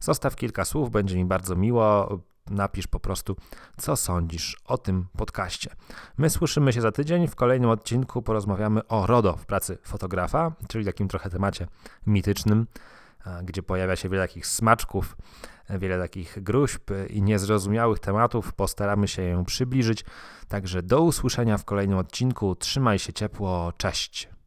Zostaw 0.00 0.36
kilka 0.36 0.64
słów, 0.64 0.90
będzie 0.90 1.16
mi 1.16 1.24
bardzo 1.24 1.56
miło. 1.56 2.18
Napisz 2.50 2.86
po 2.86 3.00
prostu, 3.00 3.36
co 3.76 3.96
sądzisz 3.96 4.56
o 4.64 4.78
tym 4.78 5.06
podcaście. 5.16 5.70
My 6.18 6.30
słyszymy 6.30 6.72
się 6.72 6.80
za 6.80 6.92
tydzień. 6.92 7.28
W 7.28 7.34
kolejnym 7.34 7.70
odcinku 7.70 8.22
porozmawiamy 8.22 8.86
o 8.86 9.06
RODO 9.06 9.36
w 9.36 9.46
pracy 9.46 9.78
fotografa, 9.82 10.52
czyli 10.68 10.84
takim 10.84 11.08
trochę 11.08 11.30
temacie 11.30 11.66
mitycznym, 12.06 12.66
a, 13.24 13.42
gdzie 13.42 13.62
pojawia 13.62 13.96
się 13.96 14.08
wiele 14.08 14.28
takich 14.28 14.46
smaczków, 14.46 15.16
wiele 15.70 15.98
takich 15.98 16.42
gruźb 16.42 16.90
i 17.08 17.22
niezrozumiałych 17.22 17.98
tematów. 17.98 18.52
Postaramy 18.52 19.08
się 19.08 19.22
ją 19.22 19.44
przybliżyć. 19.44 20.04
Także 20.48 20.82
do 20.82 21.00
usłyszenia 21.00 21.58
w 21.58 21.64
kolejnym 21.64 21.98
odcinku. 21.98 22.54
Trzymaj 22.54 22.98
się 22.98 23.12
ciepło. 23.12 23.72
Cześć. 23.76 24.33